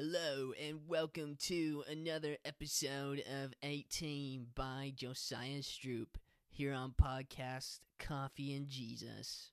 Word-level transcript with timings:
Hello, 0.00 0.52
and 0.64 0.78
welcome 0.86 1.34
to 1.40 1.82
another 1.90 2.36
episode 2.44 3.20
of 3.42 3.52
18 3.64 4.46
by 4.54 4.92
Josiah 4.94 5.58
Stroop 5.58 6.06
here 6.48 6.72
on 6.72 6.92
podcast 6.92 7.80
Coffee 7.98 8.54
and 8.54 8.68
Jesus. 8.68 9.50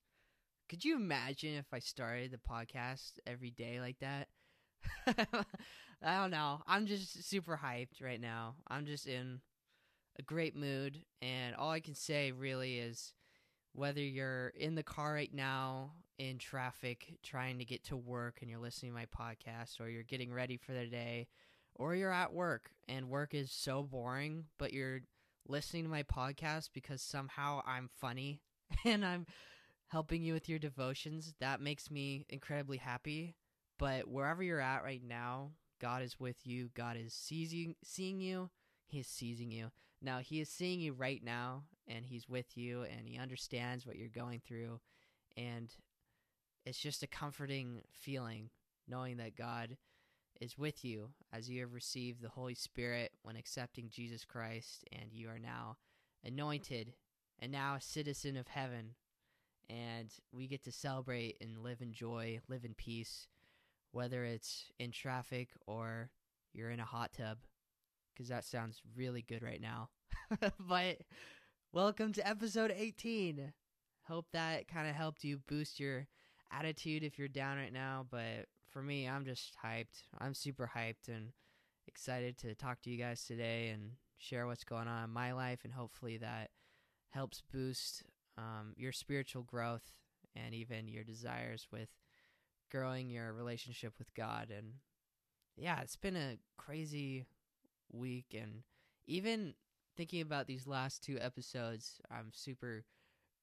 Could 0.69 0.85
you 0.85 0.97
imagine 0.97 1.55
if 1.55 1.65
I 1.73 1.79
started 1.79 2.29
the 2.29 2.37
podcast 2.37 3.13
every 3.25 3.49
day 3.49 3.79
like 3.79 3.97
that? 4.01 4.27
I 6.03 6.21
don't 6.21 6.29
know. 6.29 6.61
I'm 6.67 6.85
just 6.85 7.27
super 7.27 7.59
hyped 7.63 8.03
right 8.03 8.21
now. 8.21 8.53
I'm 8.67 8.85
just 8.85 9.07
in 9.07 9.41
a 10.19 10.21
great 10.21 10.55
mood, 10.55 11.05
and 11.23 11.55
all 11.55 11.71
I 11.71 11.79
can 11.79 11.95
say 11.95 12.31
really 12.31 12.77
is 12.77 13.13
whether 13.73 13.99
you're 13.99 14.49
in 14.49 14.75
the 14.75 14.83
car 14.83 15.11
right 15.11 15.33
now 15.33 15.93
in 16.17 16.37
traffic 16.37 17.17
trying 17.23 17.57
to 17.59 17.65
get 17.65 17.83
to 17.83 17.97
work 17.97 18.39
and 18.41 18.49
you're 18.49 18.59
listening 18.59 18.91
to 18.91 18.97
my 18.97 19.05
podcast 19.05 19.79
or 19.79 19.89
you're 19.89 20.03
getting 20.03 20.31
ready 20.31 20.57
for 20.57 20.71
the 20.71 20.85
day 20.85 21.27
or 21.75 21.95
you're 21.95 22.11
at 22.11 22.33
work 22.33 22.69
and 22.87 23.09
work 23.09 23.33
is 23.33 23.51
so 23.51 23.83
boring 23.83 24.45
but 24.57 24.73
you're 24.73 25.01
listening 25.47 25.83
to 25.83 25.89
my 25.89 26.03
podcast 26.03 26.69
because 26.73 27.01
somehow 27.01 27.61
I'm 27.65 27.89
funny 27.99 28.41
and 28.85 29.05
I'm 29.05 29.25
helping 29.87 30.23
you 30.23 30.33
with 30.33 30.49
your 30.49 30.59
devotions 30.59 31.33
that 31.39 31.61
makes 31.61 31.91
me 31.91 32.25
incredibly 32.29 32.77
happy. 32.77 33.35
But 33.77 34.07
wherever 34.07 34.41
you're 34.41 34.61
at 34.61 34.83
right 34.83 35.03
now 35.03 35.51
God 35.81 36.01
is 36.01 36.19
with 36.19 36.37
you. 36.45 36.69
God 36.73 36.97
is 36.97 37.13
seizing 37.13 37.75
seeing 37.83 38.19
you. 38.19 38.49
He 38.87 38.99
is 38.99 39.07
seizing 39.07 39.51
you. 39.51 39.71
Now 40.01 40.19
he 40.19 40.39
is 40.39 40.49
seeing 40.49 40.79
you 40.79 40.93
right 40.93 41.23
now 41.23 41.63
and 41.87 42.05
he's 42.05 42.29
with 42.29 42.57
you 42.57 42.83
and 42.83 43.07
he 43.07 43.17
understands 43.17 43.85
what 43.85 43.97
you're 43.97 44.07
going 44.07 44.41
through 44.45 44.79
and 45.37 45.69
it's 46.65 46.79
just 46.79 47.03
a 47.03 47.07
comforting 47.07 47.81
feeling 47.91 48.49
knowing 48.87 49.17
that 49.17 49.35
God 49.35 49.77
is 50.41 50.57
with 50.57 50.83
you 50.83 51.09
as 51.31 51.49
you 51.49 51.61
have 51.61 51.73
received 51.73 52.21
the 52.21 52.29
Holy 52.29 52.55
Spirit 52.55 53.11
when 53.23 53.35
accepting 53.35 53.89
Jesus 53.89 54.25
Christ, 54.25 54.83
and 54.91 55.13
you 55.13 55.29
are 55.29 55.39
now 55.39 55.77
anointed 56.23 56.93
and 57.39 57.51
now 57.51 57.75
a 57.75 57.81
citizen 57.81 58.35
of 58.35 58.47
heaven. 58.47 58.95
And 59.69 60.11
we 60.31 60.47
get 60.47 60.63
to 60.65 60.71
celebrate 60.71 61.37
and 61.39 61.63
live 61.63 61.81
in 61.81 61.93
joy, 61.93 62.39
live 62.47 62.65
in 62.65 62.73
peace, 62.73 63.27
whether 63.91 64.23
it's 64.23 64.65
in 64.79 64.91
traffic 64.91 65.49
or 65.65 66.09
you're 66.53 66.69
in 66.69 66.79
a 66.79 66.85
hot 66.85 67.13
tub, 67.13 67.37
because 68.13 68.29
that 68.29 68.43
sounds 68.43 68.81
really 68.95 69.21
good 69.21 69.41
right 69.41 69.61
now. 69.61 69.89
but 70.59 70.97
welcome 71.71 72.11
to 72.13 72.27
episode 72.27 72.73
18. 72.75 73.53
Hope 74.07 74.27
that 74.33 74.67
kind 74.67 74.87
of 74.87 74.95
helped 74.95 75.23
you 75.23 75.39
boost 75.47 75.79
your 75.79 76.07
attitude 76.57 77.03
if 77.03 77.17
you're 77.17 77.27
down 77.27 77.57
right 77.57 77.73
now, 77.73 78.05
but 78.09 78.47
for 78.69 78.81
me, 78.81 79.07
I'm 79.07 79.25
just 79.25 79.55
hyped. 79.63 80.03
I'm 80.19 80.33
super 80.33 80.71
hyped 80.75 81.07
and 81.07 81.31
excited 81.87 82.37
to 82.39 82.55
talk 82.55 82.81
to 82.81 82.89
you 82.89 82.97
guys 82.97 83.23
today 83.23 83.69
and 83.69 83.91
share 84.17 84.47
what's 84.47 84.63
going 84.63 84.87
on 84.87 85.03
in 85.03 85.09
my 85.09 85.33
life, 85.33 85.59
and 85.63 85.73
hopefully 85.73 86.17
that 86.17 86.49
helps 87.09 87.41
boost 87.53 88.03
um, 88.37 88.73
your 88.75 88.91
spiritual 88.91 89.43
growth 89.43 89.93
and 90.35 90.53
even 90.53 90.87
your 90.87 91.03
desires 91.03 91.67
with 91.71 91.89
growing 92.71 93.09
your 93.09 93.31
relationship 93.33 93.93
with 93.97 94.13
God. 94.13 94.51
And 94.55 94.73
yeah, 95.55 95.79
it's 95.81 95.95
been 95.95 96.17
a 96.17 96.37
crazy 96.57 97.25
week, 97.91 98.35
and 98.37 98.63
even 99.07 99.53
thinking 99.95 100.21
about 100.21 100.47
these 100.47 100.67
last 100.67 101.03
two 101.03 101.17
episodes, 101.21 102.01
I'm 102.11 102.31
super 102.33 102.83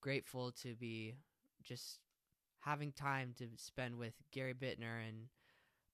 grateful 0.02 0.52
to 0.62 0.74
be 0.74 1.14
just 1.62 2.00
having 2.62 2.92
time 2.92 3.34
to 3.38 3.46
spend 3.56 3.98
with 3.98 4.14
Gary 4.32 4.55
Bittner 4.55 5.06
and 5.06 5.28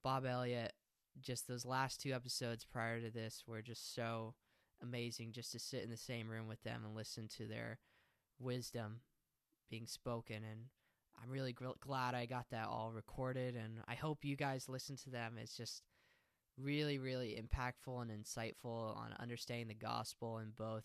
Bob 0.05 0.25
Elliott, 0.27 0.73
just 1.21 1.49
those 1.49 1.65
last 1.65 2.01
two 2.01 2.13
episodes 2.13 2.65
prior 2.65 3.01
to 3.01 3.11
this 3.11 3.43
were 3.47 3.63
just 3.63 3.95
so 3.95 4.35
amazing 4.83 5.33
just 5.33 5.51
to 5.53 5.59
sit 5.59 5.83
in 5.83 5.91
the 5.91 5.97
same 5.97 6.29
room 6.29 6.47
with 6.47 6.63
them 6.63 6.83
and 6.85 6.95
listen 6.95 7.27
to 7.37 7.47
their 7.47 7.79
wisdom 8.39 9.01
being 9.71 9.87
spoken. 9.87 10.37
And 10.37 10.67
I'm 11.21 11.31
really 11.31 11.53
gl- 11.53 11.81
glad 11.81 12.15
I 12.15 12.27
got 12.27 12.47
that 12.51 12.69
all 12.69 12.93
recorded. 12.93 13.57
And 13.57 13.81
I 13.89 13.95
hope 13.95 14.25
you 14.25 14.37
guys 14.37 14.69
listen 14.69 14.97
to 14.97 15.11
them. 15.11 15.37
It's 15.41 15.57
just 15.57 15.83
really, 16.57 16.99
really 16.99 17.41
impactful 17.43 18.03
and 18.03 18.11
insightful 18.11 18.97
on 18.97 19.15
understanding 19.19 19.69
the 19.69 19.75
gospel 19.75 20.39
in 20.39 20.53
both 20.57 20.85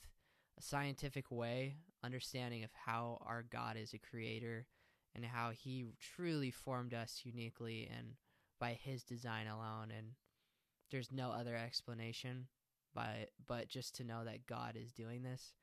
a 0.57 0.61
scientific 0.61 1.29
way, 1.29 1.75
understanding 2.03 2.63
of 2.63 2.71
how 2.85 3.21
our 3.25 3.43
God 3.43 3.75
is 3.77 3.93
a 3.93 3.97
creator 3.97 4.65
and 5.15 5.25
how 5.25 5.51
he 5.51 5.85
truly 5.99 6.51
formed 6.51 6.93
us 6.93 7.21
uniquely 7.23 7.89
and 7.95 8.13
by 8.59 8.73
his 8.73 9.03
design 9.03 9.47
alone 9.47 9.91
and 9.95 10.07
there's 10.91 11.11
no 11.11 11.31
other 11.31 11.55
explanation 11.55 12.47
but 12.93 13.31
but 13.47 13.67
just 13.67 13.95
to 13.95 14.03
know 14.03 14.23
that 14.23 14.45
God 14.45 14.75
is 14.75 14.91
doing 14.91 15.23
this. 15.23 15.53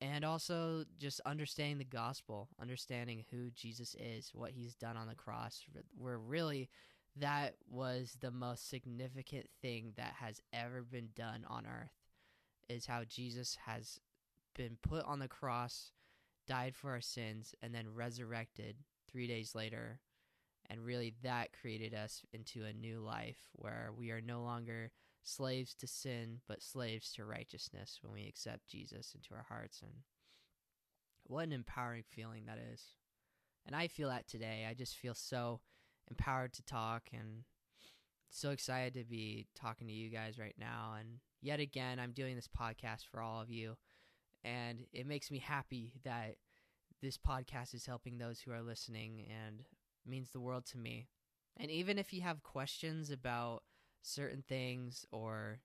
And 0.00 0.24
also 0.24 0.84
just 0.98 1.20
understanding 1.24 1.78
the 1.78 1.84
gospel 1.84 2.48
understanding 2.60 3.24
who 3.30 3.50
Jesus 3.50 3.94
is 3.98 4.32
what 4.34 4.50
he's 4.50 4.74
done 4.74 4.96
on 4.96 5.06
the 5.06 5.14
cross. 5.14 5.64
Where 5.96 6.18
really 6.18 6.68
that 7.18 7.54
was 7.70 8.16
the 8.20 8.30
most 8.30 8.68
significant 8.68 9.46
thing 9.62 9.92
that 9.96 10.14
has 10.20 10.40
ever 10.52 10.82
been 10.82 11.08
done 11.14 11.44
on 11.48 11.64
earth 11.66 11.94
is 12.68 12.86
how 12.86 13.04
Jesus 13.04 13.56
has 13.64 14.00
been 14.54 14.76
put 14.82 15.04
on 15.04 15.20
the 15.20 15.28
cross 15.28 15.92
died 16.46 16.74
for 16.74 16.90
our 16.90 17.00
sins, 17.00 17.54
and 17.62 17.74
then 17.74 17.94
resurrected 17.94 18.76
three 19.10 19.26
days 19.26 19.54
later. 19.54 20.00
And 20.68 20.84
really, 20.84 21.14
that 21.22 21.50
created 21.60 21.94
us 21.94 22.22
into 22.32 22.64
a 22.64 22.72
new 22.72 23.00
life 23.00 23.38
where 23.52 23.90
we 23.96 24.10
are 24.10 24.20
no 24.20 24.42
longer 24.42 24.90
slaves 25.22 25.74
to 25.74 25.86
sin, 25.86 26.40
but 26.48 26.62
slaves 26.62 27.12
to 27.12 27.24
righteousness 27.24 27.98
when 28.02 28.12
we 28.12 28.26
accept 28.26 28.68
Jesus 28.68 29.14
into 29.14 29.34
our 29.34 29.46
hearts. 29.48 29.80
And 29.82 29.92
what 31.24 31.44
an 31.44 31.52
empowering 31.52 32.04
feeling 32.08 32.46
that 32.46 32.58
is. 32.72 32.82
And 33.64 33.74
I 33.74 33.88
feel 33.88 34.08
that 34.08 34.28
today. 34.28 34.66
I 34.68 34.74
just 34.74 34.96
feel 34.96 35.14
so 35.14 35.60
empowered 36.08 36.52
to 36.54 36.62
talk 36.62 37.10
and 37.12 37.42
so 38.30 38.50
excited 38.50 38.94
to 38.94 39.04
be 39.04 39.46
talking 39.54 39.86
to 39.88 39.92
you 39.92 40.08
guys 40.10 40.38
right 40.38 40.54
now. 40.58 40.94
And 40.98 41.18
yet 41.40 41.60
again, 41.60 41.98
I'm 41.98 42.12
doing 42.12 42.36
this 42.36 42.48
podcast 42.48 43.02
for 43.10 43.20
all 43.20 43.40
of 43.40 43.50
you 43.50 43.76
and 44.46 44.86
it 44.92 45.06
makes 45.06 45.30
me 45.30 45.40
happy 45.40 45.94
that 46.04 46.36
this 47.02 47.18
podcast 47.18 47.74
is 47.74 47.84
helping 47.84 48.16
those 48.16 48.40
who 48.40 48.52
are 48.52 48.62
listening 48.62 49.26
and 49.28 49.64
means 50.06 50.30
the 50.30 50.40
world 50.40 50.64
to 50.66 50.78
me. 50.78 51.08
And 51.56 51.70
even 51.70 51.98
if 51.98 52.12
you 52.12 52.22
have 52.22 52.42
questions 52.42 53.10
about 53.10 53.64
certain 54.02 54.44
things 54.46 55.04
or 55.10 55.58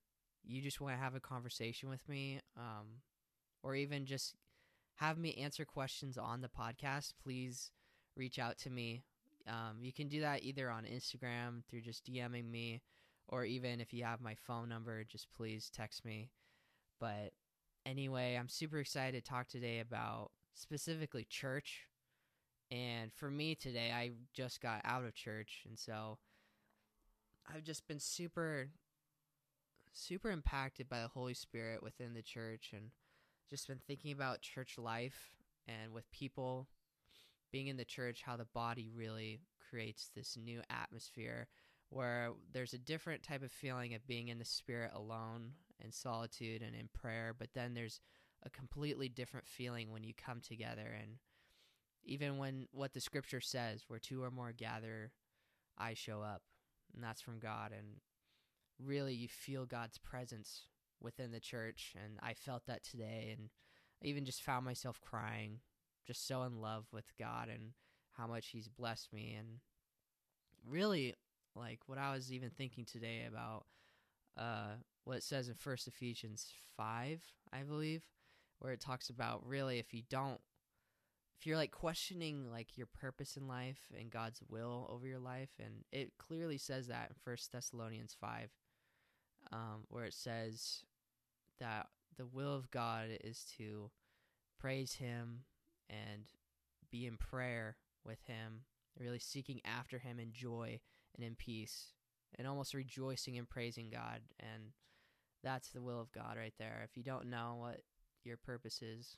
you 0.44 0.62
just 0.62 0.82
want 0.82 0.96
to 0.96 1.02
have 1.02 1.16
a 1.16 1.20
conversation 1.20 1.90
with 1.90 2.08
me 2.10 2.40
um, 2.58 2.88
or 3.62 3.76
even 3.76 4.06
just 4.06 4.36
have 4.96 5.18
me 5.18 5.36
answer 5.36 5.64
questions 5.64 6.18
on 6.18 6.42
the 6.42 6.50
podcast, 6.50 7.14
please 7.24 7.72
reach 8.18 8.40
out 8.40 8.58
to 8.60 8.70
me. 8.70 9.04
Um, 9.48 9.78
you 9.82 9.94
can 9.94 10.08
do 10.08 10.22
that 10.22 10.44
either 10.44 10.70
on 10.72 10.86
Instagram 10.86 11.64
through 11.70 11.82
just 11.82 12.06
DMing 12.06 12.50
me, 12.50 12.82
or 13.28 13.46
even 13.46 13.80
if 13.80 13.94
you 13.94 14.04
have 14.04 14.22
my 14.22 14.36
phone 14.36 14.70
number, 14.70 15.04
just 15.04 15.28
please 15.32 15.70
text 15.74 16.04
me. 16.04 16.30
But 17.00 17.32
anyway, 17.86 18.38
I'm 18.40 18.50
super 18.50 18.80
excited 18.80 19.24
to 19.24 19.30
talk 19.30 19.48
today 19.48 19.80
about 19.80 20.32
specifically 20.54 21.26
church. 21.30 21.86
And 22.70 23.12
for 23.14 23.30
me 23.30 23.56
today, 23.56 23.92
I 23.94 24.12
just 24.34 24.62
got 24.62 24.82
out 24.84 25.04
of 25.04 25.14
church. 25.14 25.64
And 25.68 25.78
so 25.78 26.18
I've 27.54 27.64
just 27.64 27.88
been 27.88 28.00
super, 28.00 28.70
super 29.94 30.32
impacted 30.32 30.88
by 30.88 31.02
the 31.02 31.10
Holy 31.10 31.34
Spirit 31.34 31.84
within 31.84 32.14
the 32.14 32.22
church 32.22 32.72
and 32.74 32.92
just 33.50 33.68
been 33.68 33.82
thinking 33.86 34.14
about 34.14 34.42
church 34.42 34.78
life 34.78 35.36
and 35.68 35.92
with 35.92 36.10
people 36.12 36.68
being 37.52 37.68
in 37.68 37.78
the 37.78 37.86
church, 37.86 38.22
how 38.26 38.38
the 38.38 38.46
body 38.46 38.90
really 38.96 39.42
creates 39.70 40.10
this 40.16 40.38
new 40.42 40.62
atmosphere 40.70 41.48
where 41.90 42.32
there's 42.54 42.74
a 42.74 42.78
different 42.78 43.22
type 43.22 43.44
of 43.44 43.52
feeling 43.52 43.94
of 43.94 44.08
being 44.08 44.30
in 44.30 44.40
the 44.40 44.46
spirit 44.46 44.92
alone 44.96 45.52
in 45.84 45.92
solitude 45.92 46.62
and 46.62 46.76
in 46.76 46.90
prayer, 46.94 47.36
but 47.38 47.50
then 47.54 47.74
there's 47.74 48.00
a 48.44 48.50
completely 48.50 49.10
different 49.10 49.48
feeling 49.48 49.92
when 49.92 50.04
you 50.04 50.14
come 50.14 50.42
together. 50.42 50.96
And 51.00 51.18
even 52.04 52.38
when 52.38 52.68
what 52.72 52.94
the 52.94 53.02
scripture 53.02 53.42
says 53.42 53.86
where 53.88 54.00
two 54.00 54.24
or 54.24 54.32
more 54.32 54.52
gather 54.52 55.12
I 55.78 55.94
show 55.94 56.22
up. 56.22 56.42
And 56.94 57.04
that's 57.04 57.22
from 57.22 57.40
God. 57.40 57.72
And 57.72 57.98
really 58.84 59.14
you 59.14 59.28
feel 59.28 59.66
God's 59.66 59.98
presence 59.98 60.68
within 61.02 61.32
the 61.32 61.40
church. 61.40 61.96
And 62.04 62.20
I 62.22 62.34
felt 62.34 62.66
that 62.66 62.84
today. 62.84 63.36
And 63.38 63.50
I 64.04 64.08
even 64.08 64.26
just 64.26 64.44
found 64.44 64.66
myself 64.66 65.00
crying 65.02 65.60
just 66.06 66.28
so 66.28 66.44
in 66.44 66.60
love 66.60 66.86
with 66.92 67.06
God 67.18 67.48
and 67.48 67.72
how 68.14 68.28
much 68.28 68.48
he's 68.48 68.68
blessed 68.68 69.14
me. 69.14 69.36
And 69.38 69.60
really 70.68 71.16
like 71.56 71.80
what 71.88 71.98
I 71.98 72.14
was 72.14 72.32
even 72.32 72.50
thinking 72.50 72.86
today 72.86 73.26
about 73.28 73.66
uh 74.38 74.76
what 75.04 75.18
it 75.18 75.24
says 75.24 75.48
in 75.48 75.56
First 75.56 75.88
Ephesians 75.88 76.48
five, 76.78 77.22
I 77.52 77.64
believe, 77.64 78.04
where 78.60 78.74
it 78.74 78.82
talks 78.82 79.10
about 79.10 79.46
really 79.46 79.80
if 79.80 79.94
you 79.94 80.04
don't 80.10 80.40
if 81.40 81.48
you're 81.48 81.58
like 81.58 81.72
questioning 81.72 82.52
like 82.52 82.78
your 82.78 82.86
purpose 82.86 83.36
in 83.36 83.48
life 83.48 83.92
and 84.00 84.12
God's 84.12 84.42
will 84.48 84.88
over 84.92 85.08
your 85.08 85.20
life, 85.20 85.50
and 85.60 85.84
it 85.92 86.12
clearly 86.20 86.60
says 86.60 86.88
that 86.88 87.10
in 87.10 87.16
First 87.24 87.52
Thessalonians 87.52 88.16
five, 88.20 88.52
um, 89.52 89.86
where 89.90 90.06
it 90.06 90.14
says 90.14 90.84
that 91.60 91.88
the 92.18 92.28
will 92.28 92.54
of 92.56 92.70
God 92.70 93.08
is 93.24 93.44
to 93.58 93.90
praise 94.60 94.94
Him 94.94 95.46
and 95.90 96.26
be 96.92 97.08
in 97.08 97.18
prayer 97.18 97.78
with 98.06 98.20
Him, 98.28 98.62
really 99.00 99.18
seeking 99.18 99.62
after 99.66 99.98
Him 99.98 100.20
in 100.20 100.32
joy 100.32 100.80
and 101.16 101.26
in 101.26 101.34
peace, 101.34 101.94
and 102.38 102.48
almost 102.48 102.76
rejoicing 102.76 103.38
and 103.40 103.50
praising 103.50 103.90
God. 103.90 104.22
And 104.40 104.74
that's 105.44 105.70
the 105.70 105.82
will 105.82 106.00
of 106.00 106.12
God 106.12 106.38
right 106.38 106.54
there. 106.60 106.82
If 106.84 106.98
you 106.98 107.04
don't 107.04 107.30
know 107.30 107.56
what 107.60 107.82
your 108.24 108.38
purpose 108.38 108.82
is, 108.82 109.18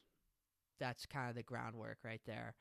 that's 0.80 1.06
kind 1.06 1.30
of 1.30 1.36
the 1.36 1.44
groundwork 1.44 2.00
right 2.04 2.22
there. 2.26 2.56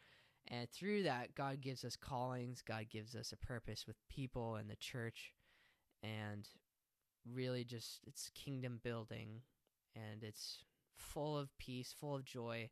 And 0.49 0.69
through 0.71 1.05
that, 1.05 1.35
God 1.35 1.61
gives 1.61 1.85
us 1.85 1.97
callings, 1.97 2.63
God 2.67 2.87
gives 2.91 3.15
us 3.15 3.33
a 3.33 3.47
purpose 3.47 3.87
with 3.87 3.97
people 4.09 4.57
and 4.57 4.69
the 4.69 4.77
church, 4.77 5.35
and 6.03 6.49
really 7.33 7.65
just 7.65 8.01
it's 8.05 8.31
kingdom 8.35 8.81
building 8.83 9.43
and 9.95 10.25
it's 10.25 10.65
full 10.97 11.39
of 11.39 11.57
peace, 11.59 11.95
full 11.99 12.17
of 12.17 12.25
joy. 12.25 12.71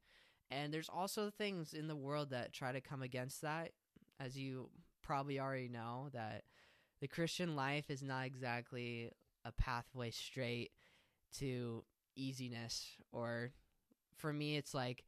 And 0.51 0.75
there's 0.75 0.89
also 0.89 1.31
things 1.31 1.73
in 1.73 1.87
the 1.87 1.97
world 1.97 2.31
that 2.31 2.53
try 2.53 2.73
to 2.73 2.81
come 2.81 3.03
against 3.03 3.43
that, 3.43 3.71
as 4.19 4.37
you 4.37 4.71
probably 5.03 5.39
already 5.39 5.69
know, 5.69 6.09
that 6.13 6.43
the 7.01 7.09
Christian 7.09 7.55
life 7.55 7.89
is 7.89 8.03
not 8.03 8.27
exactly 8.27 9.11
a 9.45 9.53
pathway 9.53 10.11
straight 10.11 10.73
to 11.39 11.85
easiness. 12.17 12.87
Or 13.13 13.53
for 14.17 14.33
me, 14.33 14.57
it's 14.57 14.75
like 14.75 15.05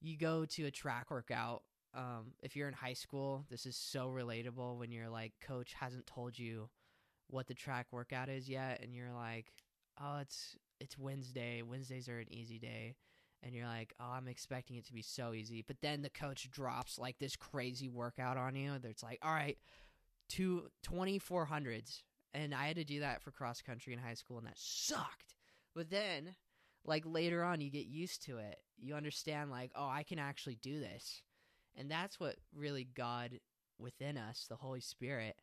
you 0.00 0.16
go 0.16 0.44
to 0.44 0.64
a 0.64 0.70
track 0.70 1.10
workout. 1.10 1.62
Um, 1.94 2.32
if 2.42 2.56
you're 2.56 2.68
in 2.68 2.74
high 2.74 2.92
school, 2.92 3.46
this 3.50 3.64
is 3.64 3.76
so 3.76 4.08
relatable 4.08 4.78
when 4.78 4.92
your 4.92 5.08
like 5.08 5.32
coach 5.40 5.72
hasn't 5.74 6.06
told 6.06 6.38
you 6.38 6.68
what 7.28 7.46
the 7.46 7.54
track 7.54 7.86
workout 7.90 8.28
is 8.28 8.48
yet, 8.48 8.80
and 8.82 8.94
you're 8.94 9.12
like, 9.12 9.52
oh, 10.00 10.18
it's 10.20 10.56
it's 10.80 10.98
Wednesday. 10.98 11.62
Wednesdays 11.62 12.08
are 12.08 12.18
an 12.18 12.32
easy 12.32 12.58
day. 12.58 12.96
And 13.42 13.54
you're 13.54 13.66
like, 13.66 13.94
oh, 14.00 14.12
I'm 14.12 14.28
expecting 14.28 14.76
it 14.76 14.86
to 14.86 14.92
be 14.92 15.02
so 15.02 15.32
easy. 15.32 15.62
But 15.66 15.80
then 15.80 16.02
the 16.02 16.10
coach 16.10 16.50
drops 16.50 16.98
like 16.98 17.18
this 17.18 17.36
crazy 17.36 17.88
workout 17.88 18.36
on 18.36 18.56
you. 18.56 18.72
It's 18.82 19.02
like, 19.02 19.20
all 19.22 19.32
right, 19.32 19.56
two 20.28 20.64
2400s. 20.86 22.02
And 22.34 22.54
I 22.54 22.66
had 22.66 22.76
to 22.76 22.84
do 22.84 23.00
that 23.00 23.22
for 23.22 23.30
cross 23.30 23.62
country 23.62 23.92
in 23.92 23.98
high 23.98 24.14
school, 24.14 24.38
and 24.38 24.46
that 24.46 24.58
sucked. 24.58 25.35
But 25.76 25.90
then, 25.90 26.34
like 26.86 27.04
later 27.06 27.44
on, 27.44 27.60
you 27.60 27.70
get 27.70 27.86
used 27.86 28.24
to 28.24 28.38
it. 28.38 28.58
You 28.78 28.94
understand, 28.94 29.50
like, 29.50 29.70
oh, 29.76 29.88
I 29.88 30.02
can 30.02 30.18
actually 30.18 30.56
do 30.56 30.80
this. 30.80 31.22
And 31.76 31.90
that's 31.90 32.18
what 32.18 32.36
really 32.54 32.88
God 32.96 33.38
within 33.78 34.16
us, 34.16 34.46
the 34.48 34.56
Holy 34.56 34.80
Spirit, 34.80 35.36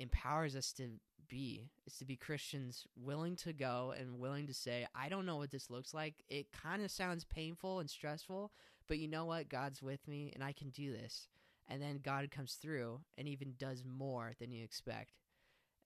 empowers 0.00 0.56
us 0.56 0.72
to 0.72 0.88
be 1.28 1.70
is 1.86 1.96
to 1.96 2.04
be 2.04 2.16
Christians 2.16 2.86
willing 2.96 3.36
to 3.36 3.52
go 3.52 3.94
and 3.98 4.18
willing 4.18 4.46
to 4.46 4.54
say, 4.54 4.86
I 4.94 5.08
don't 5.08 5.26
know 5.26 5.36
what 5.36 5.50
this 5.50 5.70
looks 5.70 5.94
like. 5.94 6.14
It 6.28 6.46
kind 6.52 6.82
of 6.82 6.90
sounds 6.90 7.24
painful 7.24 7.78
and 7.80 7.88
stressful, 7.88 8.52
but 8.88 8.98
you 8.98 9.08
know 9.08 9.26
what? 9.26 9.48
God's 9.48 9.82
with 9.82 10.06
me 10.08 10.32
and 10.34 10.42
I 10.42 10.52
can 10.52 10.70
do 10.70 10.92
this. 10.92 11.28
And 11.68 11.80
then 11.80 12.00
God 12.02 12.30
comes 12.30 12.54
through 12.54 13.00
and 13.16 13.28
even 13.28 13.54
does 13.58 13.84
more 13.84 14.32
than 14.40 14.50
you 14.50 14.64
expect. 14.64 15.12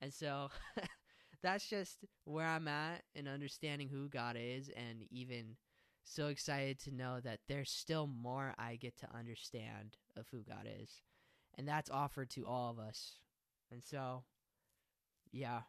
And 0.00 0.12
so 0.12 0.50
that's 1.46 1.69
just 1.69 2.04
where 2.25 2.46
I'm 2.46 2.69
at 2.69 3.02
in 3.14 3.28
understanding 3.28 3.88
who 3.88 4.08
God 4.08 4.37
is 4.38 4.70
and 4.76 5.04
even 5.10 5.56
so 6.04 6.26
excited 6.26 6.78
to 6.81 6.94
know 6.94 7.20
that 7.20 7.40
there's 7.48 7.70
still 7.70 8.06
more 8.06 8.54
I 8.58 8.76
get 8.76 8.96
to 8.98 9.16
understand 9.16 9.96
of 10.16 10.26
who 10.31 10.43
God 10.43 10.66
is. 10.82 11.02
And 11.56 11.66
that's 11.66 11.90
offered 11.90 12.31
to 12.31 12.46
all 12.46 12.70
of 12.70 12.78
us. 12.78 13.14
And 13.70 13.82
so 13.82 14.25
yeah. 15.32 15.60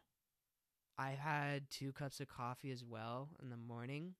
I 0.98 1.10
had 1.10 1.70
two 1.70 1.92
cups 1.92 2.18
of 2.20 2.28
coffee 2.28 2.72
as 2.72 2.84
well 2.84 3.28
in 3.40 3.50
the 3.50 3.56
morning. 3.56 4.14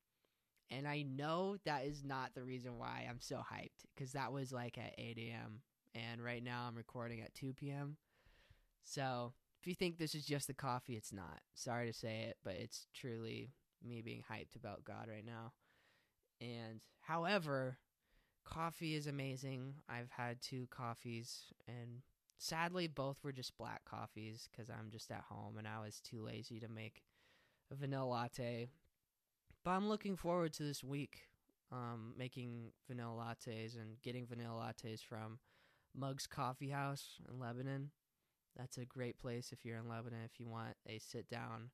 And 0.71 0.87
I 0.87 1.03
know 1.03 1.57
that 1.65 1.85
is 1.85 2.05
not 2.05 2.35
the 2.35 2.45
reason 2.45 2.79
why 2.79 3.07
I'm 3.09 3.21
so 3.21 3.37
hyped 3.37 3.87
because 3.95 4.13
that 4.13 4.33
was 4.33 4.53
like 4.53 4.79
at 4.79 4.95
8 4.99 5.19
a.m. 5.19 5.63
And 5.95 6.23
right 6.23 6.45
now 6.45 6.67
I'm 6.69 6.77
recording 6.77 7.21
at 7.21 7.35
2 7.35 7.55
p.m. 7.55 7.97
So 8.85 9.33
you 9.69 9.75
think 9.75 9.99
this 9.99 10.15
is 10.15 10.25
just 10.25 10.47
the 10.47 10.55
coffee, 10.55 10.97
it's 10.97 11.13
not. 11.13 11.41
Sorry 11.55 11.87
to 11.87 11.93
say 11.93 12.27
it, 12.29 12.39
but 12.45 12.55
it's 12.55 12.87
truly 12.95 13.53
me 13.87 14.03
being 14.03 14.25
hyped 14.31 14.57
about 14.57 14.85
God 14.85 15.09
right 15.09 15.25
now. 15.25 15.53
And 16.41 16.81
however, 17.01 17.79
coffee 18.45 18.95
is 18.95 19.07
amazing. 19.07 19.75
I've 19.89 20.11
had 20.11 20.41
two 20.41 20.67
coffees 20.71 21.53
and 21.67 22.03
Sadly, 22.41 22.87
both 22.87 23.19
were 23.25 23.33
just 23.33 23.59
black 23.59 23.85
coffees 23.85 24.49
because 24.51 24.71
I'm 24.71 24.91
just 24.91 25.11
at 25.11 25.25
home 25.29 25.59
and 25.59 25.67
I 25.67 25.81
was 25.81 26.01
too 26.01 26.23
lazy 26.23 26.61
to 26.61 26.69
make 26.69 27.03
a 27.71 27.75
vanilla 27.75 28.07
latte. 28.07 28.69
But 29.65 29.73
I'm 29.73 29.89
looking 29.89 30.17
forward 30.17 30.53
to 30.55 30.63
this 30.63 30.85
week 30.85 31.23
um, 31.73 32.15
making 32.17 32.71
vanilla 32.87 33.25
lattes 33.25 33.75
and 33.75 34.01
getting 34.03 34.25
vanilla 34.25 34.73
lattes 34.73 35.03
from 35.05 35.41
Mugs 35.97 36.29
Coffee 36.29 36.71
House 36.71 37.17
in 37.29 37.41
Lebanon. 37.41 37.91
That's 38.57 38.79
a 38.79 38.85
great 38.85 39.19
place 39.19 39.53
if 39.53 39.65
you're 39.65 39.79
in 39.79 39.89
Lebanon. 39.89 40.21
If 40.25 40.41
you 40.41 40.49
want 40.49 40.77
a 40.87 40.99
sit 40.99 41.29
down 41.29 41.71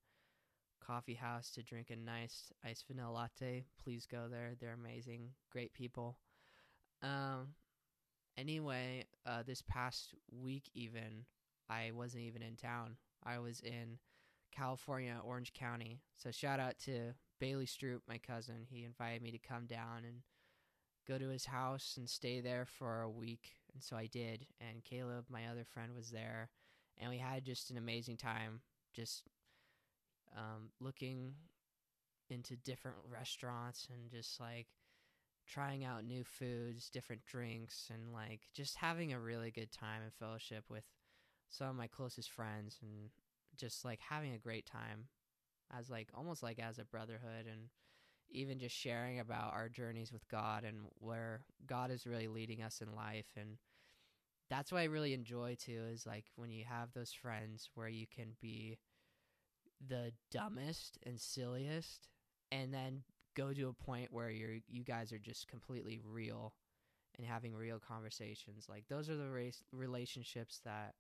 coffee 0.85 1.15
house 1.15 1.51
to 1.53 1.63
drink 1.63 1.91
a 1.91 1.97
nice 1.97 2.53
iced 2.65 2.87
vanilla 2.87 3.11
latte, 3.11 3.65
please 3.83 4.07
go 4.07 4.27
there. 4.31 4.53
They're 4.61 4.75
amazing, 4.75 5.31
great 5.51 5.73
people. 5.73 6.19
Um, 7.03 7.55
Anyway, 8.37 9.05
uh, 9.27 9.43
this 9.47 9.63
past 9.63 10.15
week, 10.31 10.65
even, 10.75 11.25
I 11.71 11.93
wasn't 11.95 12.25
even 12.25 12.43
in 12.43 12.57
town. 12.57 12.97
I 13.25 13.39
was 13.39 13.61
in 13.61 13.99
California, 14.53 15.21
Orange 15.25 15.53
County. 15.53 16.01
So 16.17 16.31
shout 16.33 16.59
out 16.59 16.79
to 16.81 17.15
Bailey 17.39 17.67
Stroop, 17.67 18.01
my 18.09 18.19
cousin. 18.19 18.67
He 18.69 18.85
invited 18.85 19.23
me 19.23 19.31
to 19.31 19.39
come 19.39 19.67
down 19.67 20.05
and 20.05 20.23
go 21.07 21.17
to 21.17 21.29
his 21.29 21.45
house 21.45 21.95
and 21.97 22.09
stay 22.09 22.41
there 22.41 22.67
for 22.67 23.03
a 23.03 23.11
week. 23.11 23.53
And 23.73 23.83
so 23.83 23.97
I 23.97 24.07
did. 24.07 24.47
And 24.61 24.85
Caleb, 24.85 25.27
my 25.29 25.47
other 25.47 25.65
friend, 25.65 25.95
was 25.95 26.11
there. 26.11 26.51
And 26.99 27.11
we 27.11 27.19
had 27.19 27.45
just 27.45 27.71
an 27.71 27.77
amazing 27.77 28.17
time 28.17 28.61
just 28.95 29.25
um, 30.37 30.71
looking 30.81 31.35
into 32.31 32.57
different 32.57 32.97
restaurants 33.11 33.89
and 33.93 34.11
just 34.11 34.41
like 34.41 34.67
trying 35.47 35.85
out 35.85 36.05
new 36.05 36.25
foods, 36.25 36.89
different 36.89 37.25
drinks, 37.25 37.91
and 37.93 38.13
like 38.13 38.41
just 38.55 38.77
having 38.77 39.13
a 39.13 39.21
really 39.21 39.51
good 39.51 39.71
time 39.71 40.03
and 40.03 40.13
fellowship 40.15 40.65
with 40.69 40.85
some 41.51 41.69
of 41.69 41.77
my 41.77 41.87
closest 41.87 42.31
friends 42.31 42.79
and 42.83 43.11
just 43.57 43.85
like 43.85 44.01
having 44.01 44.33
a 44.33 44.39
great 44.39 44.67
time 44.67 45.09
as 45.77 45.91
like 45.91 46.09
almost 46.15 46.43
like 46.43 46.59
as 46.59 46.79
a 46.79 46.85
brotherhood 46.85 47.47
and 47.51 47.69
even 48.31 48.59
just 48.59 48.75
sharing 48.75 49.21
about 49.21 49.53
our 49.53 49.69
journeys 49.69 50.13
with 50.13 50.27
God 50.29 50.65
and 50.65 50.79
where 50.99 51.45
God 51.67 51.91
is 51.91 52.07
really 52.07 52.27
leading 52.27 52.63
us 52.63 52.81
in 52.81 52.95
life 52.95 53.29
and 53.37 53.59
that's 54.51 54.71
what 54.73 54.81
I 54.81 54.85
really 54.85 55.15
enjoy 55.15 55.57
too 55.59 55.83
is 55.93 56.07
like 56.07 56.27
when 56.37 56.51
you 56.51 56.65
have 56.65 56.93
those 56.93 57.13
friends 57.13 57.71
where 57.75 57.89
you 57.89 58.07
can 58.07 58.37
be 58.41 58.79
the 59.89 60.13
dumbest 60.31 60.99
and 61.05 61.21
silliest 61.21 62.09
and 62.53 62.73
then 62.73 63.03
go 63.37 63.53
to 63.53 63.69
a 63.69 63.73
point 63.73 64.13
where 64.13 64.31
you're 64.31 64.59
you 64.69 64.85
guys 64.85 65.13
are 65.13 65.19
just 65.19 65.49
completely 65.49 66.01
real 66.05 66.55
and 67.19 67.27
having 67.27 67.55
real 67.55 67.81
conversations. 67.81 68.67
Like 68.69 68.85
those 68.89 69.11
are 69.11 69.17
the 69.17 69.29
race, 69.31 69.63
relationships 69.73 70.61
that 70.65 70.95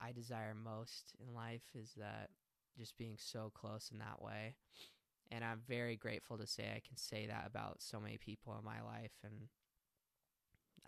i 0.00 0.12
desire 0.12 0.54
most 0.54 1.14
in 1.20 1.34
life 1.34 1.64
is 1.74 1.92
that 1.98 2.30
just 2.78 2.96
being 2.98 3.16
so 3.18 3.50
close 3.54 3.90
in 3.92 3.98
that 3.98 4.22
way. 4.22 4.54
And 5.32 5.44
i'm 5.44 5.60
very 5.68 5.96
grateful 5.96 6.38
to 6.38 6.46
say 6.46 6.64
i 6.76 6.80
can 6.86 6.96
say 6.96 7.26
that 7.26 7.46
about 7.46 7.82
so 7.82 8.00
many 8.00 8.18
people 8.18 8.56
in 8.58 8.64
my 8.64 8.82
life 8.82 9.12
and 9.24 9.48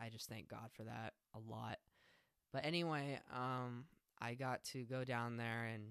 i 0.00 0.08
just 0.08 0.28
thank 0.28 0.48
god 0.48 0.70
for 0.72 0.84
that 0.84 1.12
a 1.34 1.38
lot 1.50 1.78
but 2.52 2.64
anyway 2.64 3.18
um 3.34 3.84
i 4.20 4.34
got 4.34 4.62
to 4.64 4.84
go 4.84 5.04
down 5.04 5.36
there 5.36 5.64
and 5.72 5.84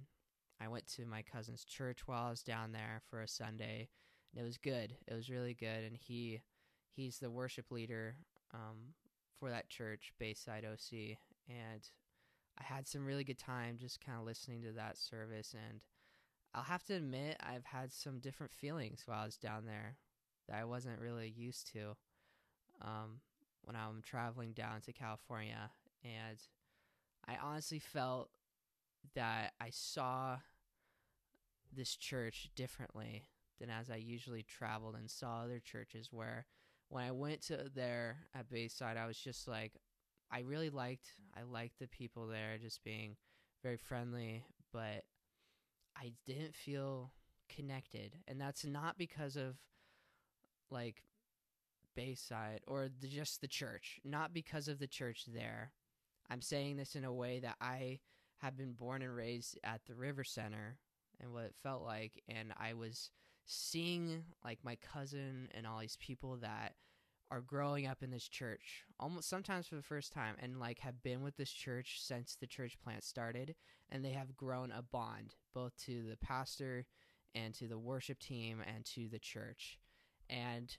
i 0.59 0.67
went 0.67 0.85
to 0.87 1.05
my 1.05 1.21
cousin's 1.21 1.63
church 1.63 2.07
while 2.07 2.27
i 2.27 2.29
was 2.29 2.43
down 2.43 2.71
there 2.71 3.01
for 3.09 3.21
a 3.21 3.27
sunday 3.27 3.89
it 4.35 4.43
was 4.43 4.57
good. 4.57 4.95
It 5.07 5.13
was 5.13 5.29
really 5.29 5.53
good, 5.53 5.83
and 5.83 5.97
he 5.97 6.41
he's 6.95 7.19
the 7.19 7.29
worship 7.29 7.71
leader 7.71 8.15
um, 8.53 8.93
for 9.39 9.49
that 9.49 9.69
church, 9.69 10.13
Bayside 10.19 10.65
OC, 10.65 11.17
and 11.49 11.89
I 12.59 12.63
had 12.63 12.87
some 12.87 13.05
really 13.05 13.23
good 13.23 13.39
time 13.39 13.77
just 13.79 14.03
kind 14.05 14.17
of 14.17 14.25
listening 14.25 14.61
to 14.63 14.71
that 14.73 14.97
service. 14.97 15.53
And 15.53 15.81
I'll 16.53 16.63
have 16.63 16.83
to 16.85 16.93
admit, 16.93 17.37
I've 17.41 17.65
had 17.65 17.91
some 17.91 18.19
different 18.19 18.53
feelings 18.53 19.03
while 19.05 19.19
I 19.19 19.25
was 19.25 19.37
down 19.37 19.65
there 19.65 19.97
that 20.47 20.57
I 20.57 20.65
wasn't 20.65 20.99
really 20.99 21.29
used 21.29 21.71
to 21.73 21.95
um, 22.81 23.19
when 23.63 23.75
I'm 23.75 24.01
traveling 24.01 24.53
down 24.53 24.81
to 24.81 24.93
California, 24.93 25.71
and 26.03 26.37
I 27.27 27.37
honestly 27.41 27.79
felt 27.79 28.29
that 29.15 29.53
I 29.59 29.69
saw 29.69 30.37
this 31.75 31.95
church 31.95 32.49
differently 32.55 33.23
than 33.59 33.69
as 33.69 33.89
I 33.89 33.95
usually 33.95 34.43
traveled 34.43 34.95
and 34.95 35.09
saw 35.09 35.41
other 35.41 35.59
churches 35.59 36.09
where 36.11 36.45
when 36.89 37.05
I 37.05 37.11
went 37.11 37.41
to 37.43 37.69
there 37.73 38.17
at 38.35 38.49
Bayside, 38.49 38.97
I 38.97 39.07
was 39.07 39.17
just 39.17 39.47
like, 39.47 39.73
I 40.31 40.39
really 40.39 40.69
liked, 40.69 41.15
I 41.37 41.43
liked 41.43 41.79
the 41.79 41.87
people 41.87 42.27
there, 42.27 42.57
just 42.61 42.83
being 42.83 43.15
very 43.63 43.77
friendly, 43.77 44.43
but 44.73 45.03
I 45.95 46.13
didn't 46.25 46.55
feel 46.55 47.11
connected, 47.49 48.17
and 48.27 48.39
that's 48.39 48.65
not 48.65 48.97
because 48.97 49.35
of 49.35 49.55
like 50.69 51.03
Bayside 51.95 52.61
or 52.67 52.89
the, 53.01 53.07
just 53.07 53.41
the 53.41 53.47
church, 53.47 53.99
not 54.03 54.33
because 54.33 54.67
of 54.67 54.79
the 54.79 54.87
church 54.87 55.25
there. 55.33 55.71
I'm 56.31 56.41
saying 56.41 56.77
this 56.77 56.95
in 56.95 57.03
a 57.03 57.13
way 57.13 57.39
that 57.41 57.57
I 57.59 57.99
have 58.37 58.57
been 58.57 58.73
born 58.73 59.01
and 59.01 59.13
raised 59.15 59.59
at 59.63 59.81
the 59.85 59.95
River 59.95 60.23
Center 60.23 60.77
and 61.19 61.33
what 61.33 61.43
it 61.43 61.55
felt 61.61 61.83
like, 61.83 62.23
and 62.29 62.53
I 62.57 62.73
was 62.73 63.11
seeing 63.45 64.23
like 64.43 64.59
my 64.63 64.77
cousin 64.77 65.49
and 65.53 65.67
all 65.67 65.79
these 65.79 65.97
people 65.99 66.37
that 66.37 66.75
are 67.29 67.41
growing 67.41 67.87
up 67.87 68.03
in 68.03 68.11
this 68.11 68.27
church 68.27 68.83
almost 68.99 69.29
sometimes 69.29 69.65
for 69.65 69.75
the 69.75 69.81
first 69.81 70.11
time 70.11 70.35
and 70.39 70.59
like 70.59 70.79
have 70.79 71.01
been 71.01 71.23
with 71.23 71.37
this 71.37 71.51
church 71.51 71.99
since 72.01 72.35
the 72.35 72.47
church 72.47 72.77
plant 72.83 73.03
started 73.03 73.55
and 73.89 74.03
they 74.03 74.11
have 74.11 74.35
grown 74.35 74.71
a 74.71 74.81
bond 74.81 75.35
both 75.53 75.75
to 75.77 76.03
the 76.09 76.17
pastor 76.17 76.85
and 77.33 77.53
to 77.53 77.67
the 77.67 77.79
worship 77.79 78.19
team 78.19 78.61
and 78.75 78.83
to 78.85 79.07
the 79.07 79.19
church. 79.19 79.79
And 80.29 80.75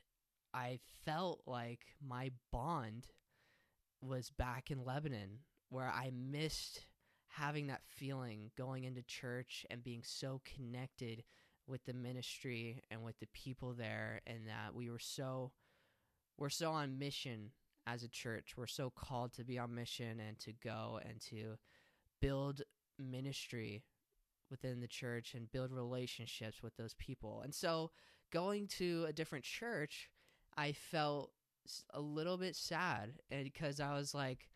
i 0.55 0.79
felt 1.05 1.41
like 1.47 1.81
my 2.07 2.31
bond 2.51 3.07
was 4.03 4.31
back 4.31 4.71
in 4.71 4.85
lebanon 4.85 5.39
where 5.71 5.91
i 5.95 6.11
missed 6.15 6.87
having 7.29 7.69
that 7.69 7.83
feeling 7.87 8.51
going 8.57 8.85
into 8.85 9.03
church 9.03 9.65
and 9.71 9.83
being 9.83 10.03
so 10.05 10.41
connected 10.45 11.23
with 11.67 11.85
the 11.87 11.95
ministry 11.95 12.83
and 12.91 13.03
with 13.03 13.19
the 13.21 13.29
people 13.33 13.73
there 13.73 14.21
and 14.27 14.47
that 14.47 14.75
we 14.75 14.91
were 14.91 14.99
so 14.99 15.51
we're 16.37 16.49
so 16.49 16.73
on 16.73 16.99
mission 16.99 17.51
as 17.87 18.03
a 18.03 18.09
church. 18.09 18.55
We're 18.57 18.67
so 18.67 18.91
called 18.91 19.33
to 19.35 19.45
be 19.45 19.59
on 19.59 19.75
mission 19.75 20.21
and 20.21 20.39
to 20.41 20.53
go 20.53 21.01
and 21.09 21.21
to 21.31 21.57
build 22.21 22.63
ministry 22.99 23.85
within 24.51 24.81
the 24.81 24.89
church 24.89 25.35
and 25.35 25.51
build 25.51 25.73
relationships 25.73 26.63
with 26.63 26.77
those 26.77 26.95
people. 26.95 27.41
And 27.43 27.55
so 27.55 27.91
going 28.31 28.67
to 28.67 29.05
a 29.07 29.13
different 29.13 29.45
church 29.45 30.09
i 30.57 30.73
felt 30.73 31.31
a 31.95 32.01
little 32.01 32.37
bit 32.37 32.57
sad 32.57 33.13
because 33.31 33.81
i 33.81 33.95
was 33.95 34.15
like 34.15 34.49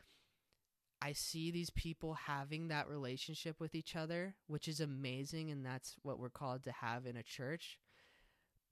I 1.03 1.13
see 1.13 1.51
these 1.51 1.71
people 1.71 2.15
having 2.15 2.69
that 2.69 2.89
relationship 2.89 3.61
with 3.61 3.75
each 3.75 3.95
other, 3.97 4.35
which 4.47 4.67
is 4.67 4.81
amazing, 4.81 5.51
and 5.51 5.65
that's 5.65 5.95
what 6.03 6.19
we're 6.19 6.31
called 6.31 6.65
to 6.65 6.73
have 6.73 7.05
in 7.07 7.17
a 7.17 7.23
church. 7.23 7.79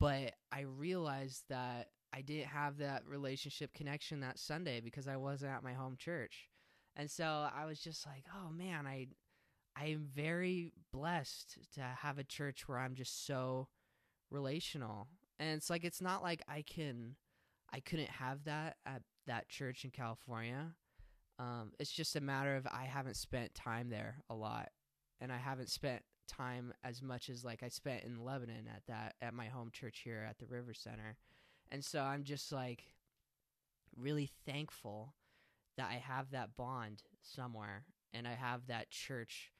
But 0.00 0.32
I 0.50 0.60
realized 0.62 1.44
that 1.50 1.88
I 2.12 2.22
didn't 2.22 2.46
have 2.46 2.78
that 2.78 3.06
relationship 3.06 3.74
connection 3.74 4.20
that 4.20 4.38
Sunday 4.38 4.80
because 4.80 5.06
I 5.06 5.16
wasn't 5.16 5.52
at 5.52 5.62
my 5.62 5.74
home 5.74 5.96
church. 5.98 6.48
And 6.96 7.10
so 7.10 7.48
I 7.54 7.66
was 7.66 7.80
just 7.80 8.06
like, 8.06 8.24
oh 8.34 8.50
man, 8.50 8.86
I 8.86 9.08
I 9.76 9.86
am 9.86 10.08
very 10.14 10.72
blessed 10.92 11.58
to 11.74 11.80
have 11.80 12.18
a 12.18 12.24
church 12.24 12.68
where 12.68 12.78
I'm 12.78 12.94
just 12.94 13.26
so 13.26 13.68
relational. 14.30 15.08
And 15.38 15.56
it's 15.56 15.68
like 15.68 15.84
it's 15.84 16.00
not 16.00 16.22
like 16.22 16.42
I 16.48 16.62
can 16.62 17.16
I 17.74 17.80
couldn't 17.80 18.10
have 18.10 18.44
that 18.44 18.76
at 18.86 19.02
that 19.26 19.48
church 19.48 19.84
in 19.84 19.90
California. 19.90 20.74
Um, 21.40 21.72
it's 21.80 21.90
just 21.90 22.14
a 22.14 22.20
matter 22.20 22.54
of 22.54 22.68
I 22.68 22.84
haven't 22.84 23.16
spent 23.16 23.52
time 23.52 23.88
there 23.88 24.22
a 24.30 24.34
lot, 24.34 24.68
and 25.20 25.32
I 25.32 25.38
haven't 25.38 25.70
spent 25.70 26.02
time 26.28 26.72
as 26.84 27.02
much 27.02 27.28
as 27.28 27.44
like 27.44 27.64
I 27.64 27.68
spent 27.68 28.04
in 28.04 28.24
Lebanon 28.24 28.68
at 28.72 28.82
that 28.86 29.16
at 29.20 29.34
my 29.34 29.46
home 29.46 29.70
church 29.72 30.02
here 30.04 30.24
at 30.28 30.38
the 30.38 30.46
River 30.46 30.72
Center, 30.72 31.16
and 31.72 31.84
so 31.84 32.00
I'm 32.00 32.22
just 32.22 32.52
like 32.52 32.84
really 33.96 34.30
thankful 34.46 35.14
that 35.76 35.88
I 35.90 35.94
have 35.94 36.30
that 36.30 36.54
bond 36.56 37.02
somewhere 37.22 37.86
and 38.12 38.28
I 38.28 38.34
have 38.34 38.68
that 38.68 38.90
church 38.90 39.50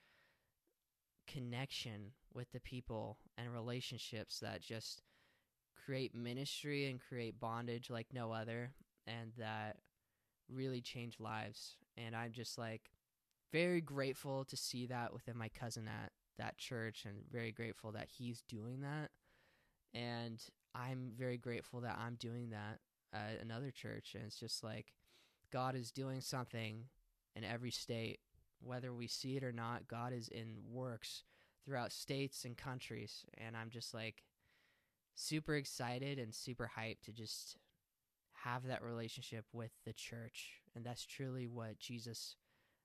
connection 1.26 2.12
with 2.32 2.52
the 2.52 2.60
people 2.60 3.18
and 3.36 3.52
relationships 3.52 4.38
that 4.38 4.60
just 4.60 5.02
create 5.84 6.14
ministry 6.14 6.88
and 6.88 7.00
create 7.00 7.38
bondage 7.40 7.90
like 7.90 8.06
no 8.12 8.32
other 8.32 8.72
and 9.06 9.32
that 9.38 9.76
really 10.48 10.80
change 10.80 11.20
lives. 11.20 11.76
And 11.96 12.14
I'm 12.16 12.32
just 12.32 12.58
like 12.58 12.90
very 13.52 13.80
grateful 13.80 14.44
to 14.46 14.56
see 14.56 14.86
that 14.86 15.12
within 15.12 15.36
my 15.36 15.48
cousin 15.48 15.88
at 15.88 16.12
that 16.38 16.58
church 16.58 17.04
and 17.04 17.16
very 17.30 17.52
grateful 17.52 17.92
that 17.92 18.08
he's 18.08 18.42
doing 18.48 18.80
that. 18.80 19.10
And 19.92 20.42
I'm 20.74 21.12
very 21.16 21.36
grateful 21.36 21.80
that 21.82 21.98
I'm 21.98 22.16
doing 22.16 22.50
that 22.50 22.80
at 23.12 23.40
another 23.40 23.70
church. 23.70 24.14
And 24.14 24.24
it's 24.24 24.40
just 24.40 24.64
like 24.64 24.92
God 25.52 25.76
is 25.76 25.92
doing 25.92 26.20
something 26.20 26.84
in 27.36 27.44
every 27.44 27.70
state, 27.70 28.18
whether 28.60 28.92
we 28.92 29.06
see 29.06 29.36
it 29.36 29.44
or 29.44 29.52
not. 29.52 29.86
God 29.86 30.12
is 30.12 30.28
in 30.28 30.56
works 30.68 31.22
throughout 31.64 31.92
states 31.92 32.44
and 32.44 32.56
countries. 32.56 33.24
And 33.38 33.56
I'm 33.56 33.70
just 33.70 33.94
like 33.94 34.24
super 35.14 35.54
excited 35.54 36.18
and 36.18 36.34
super 36.34 36.70
hyped 36.78 37.02
to 37.04 37.12
just 37.12 37.56
have 38.44 38.66
that 38.66 38.82
relationship 38.82 39.44
with 39.52 39.70
the 39.84 39.92
church. 39.92 40.60
And 40.74 40.84
that's 40.84 41.04
truly 41.04 41.46
what 41.46 41.78
Jesus 41.78 42.36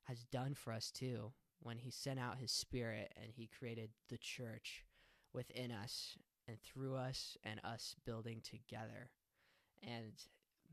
has 0.03 0.23
done 0.25 0.53
for 0.53 0.73
us 0.73 0.91
too 0.91 1.31
when 1.61 1.77
he 1.77 1.91
sent 1.91 2.19
out 2.19 2.37
his 2.37 2.51
spirit 2.51 3.11
and 3.21 3.31
he 3.35 3.49
created 3.59 3.89
the 4.09 4.17
church 4.17 4.85
within 5.33 5.71
us 5.71 6.17
and 6.47 6.57
through 6.61 6.95
us 6.95 7.37
and 7.43 7.59
us 7.63 7.95
building 8.05 8.41
together. 8.43 9.09
And 9.83 10.13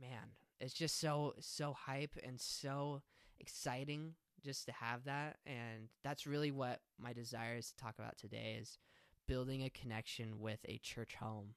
man, 0.01 0.31
it's 0.61 0.75
just 0.75 1.01
so 1.01 1.35
so 1.41 1.73
hype 1.73 2.17
and 2.25 2.41
so 2.41 3.03
exciting 3.39 4.15
just 4.45 4.67
to 4.67 4.73
have 4.73 5.05
that 5.05 5.37
and 5.45 5.89
that's 6.05 6.27
really 6.27 6.51
what 6.51 6.81
my 6.99 7.13
desire 7.13 7.57
is 7.57 7.71
to 7.71 7.77
talk 7.77 7.95
about 7.99 8.17
today 8.17 8.59
is 8.61 8.79
building 9.27 9.63
a 9.63 9.71
connection 9.71 10.39
with 10.41 10.61
a 10.65 10.79
church 10.79 11.15
home. 11.15 11.55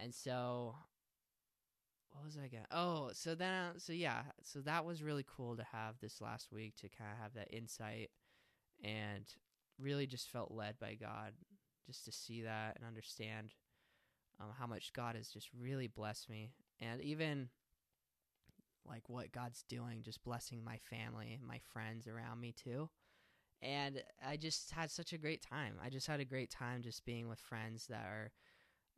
And 0.00 0.14
so 0.14 0.74
what 2.16 2.24
was 2.24 2.38
I 2.38 2.48
going? 2.48 2.64
Oh, 2.70 3.10
so 3.12 3.34
then, 3.34 3.78
so 3.78 3.92
yeah, 3.92 4.22
so 4.42 4.60
that 4.60 4.84
was 4.84 5.02
really 5.02 5.24
cool 5.26 5.56
to 5.56 5.64
have 5.64 5.96
this 6.00 6.20
last 6.20 6.50
week 6.50 6.74
to 6.76 6.88
kind 6.88 7.10
of 7.12 7.18
have 7.18 7.34
that 7.34 7.54
insight, 7.54 8.10
and 8.82 9.24
really 9.78 10.06
just 10.06 10.30
felt 10.30 10.50
led 10.50 10.78
by 10.78 10.94
God, 10.94 11.32
just 11.86 12.04
to 12.06 12.12
see 12.12 12.42
that 12.42 12.76
and 12.76 12.86
understand 12.86 13.54
um, 14.40 14.48
how 14.58 14.66
much 14.66 14.92
God 14.94 15.14
has 15.14 15.28
just 15.28 15.48
really 15.58 15.88
blessed 15.88 16.30
me, 16.30 16.52
and 16.80 17.02
even 17.02 17.50
like 18.86 19.08
what 19.08 19.32
God's 19.32 19.64
doing, 19.68 20.02
just 20.02 20.24
blessing 20.24 20.64
my 20.64 20.78
family 20.78 21.34
and 21.34 21.46
my 21.46 21.60
friends 21.72 22.06
around 22.06 22.40
me 22.40 22.52
too. 22.52 22.88
And 23.62 24.02
I 24.26 24.36
just 24.36 24.70
had 24.70 24.90
such 24.90 25.12
a 25.12 25.18
great 25.18 25.42
time. 25.42 25.74
I 25.82 25.88
just 25.88 26.06
had 26.06 26.20
a 26.20 26.24
great 26.24 26.50
time 26.50 26.82
just 26.82 27.04
being 27.04 27.28
with 27.28 27.40
friends 27.40 27.86
that 27.88 28.04
are 28.04 28.32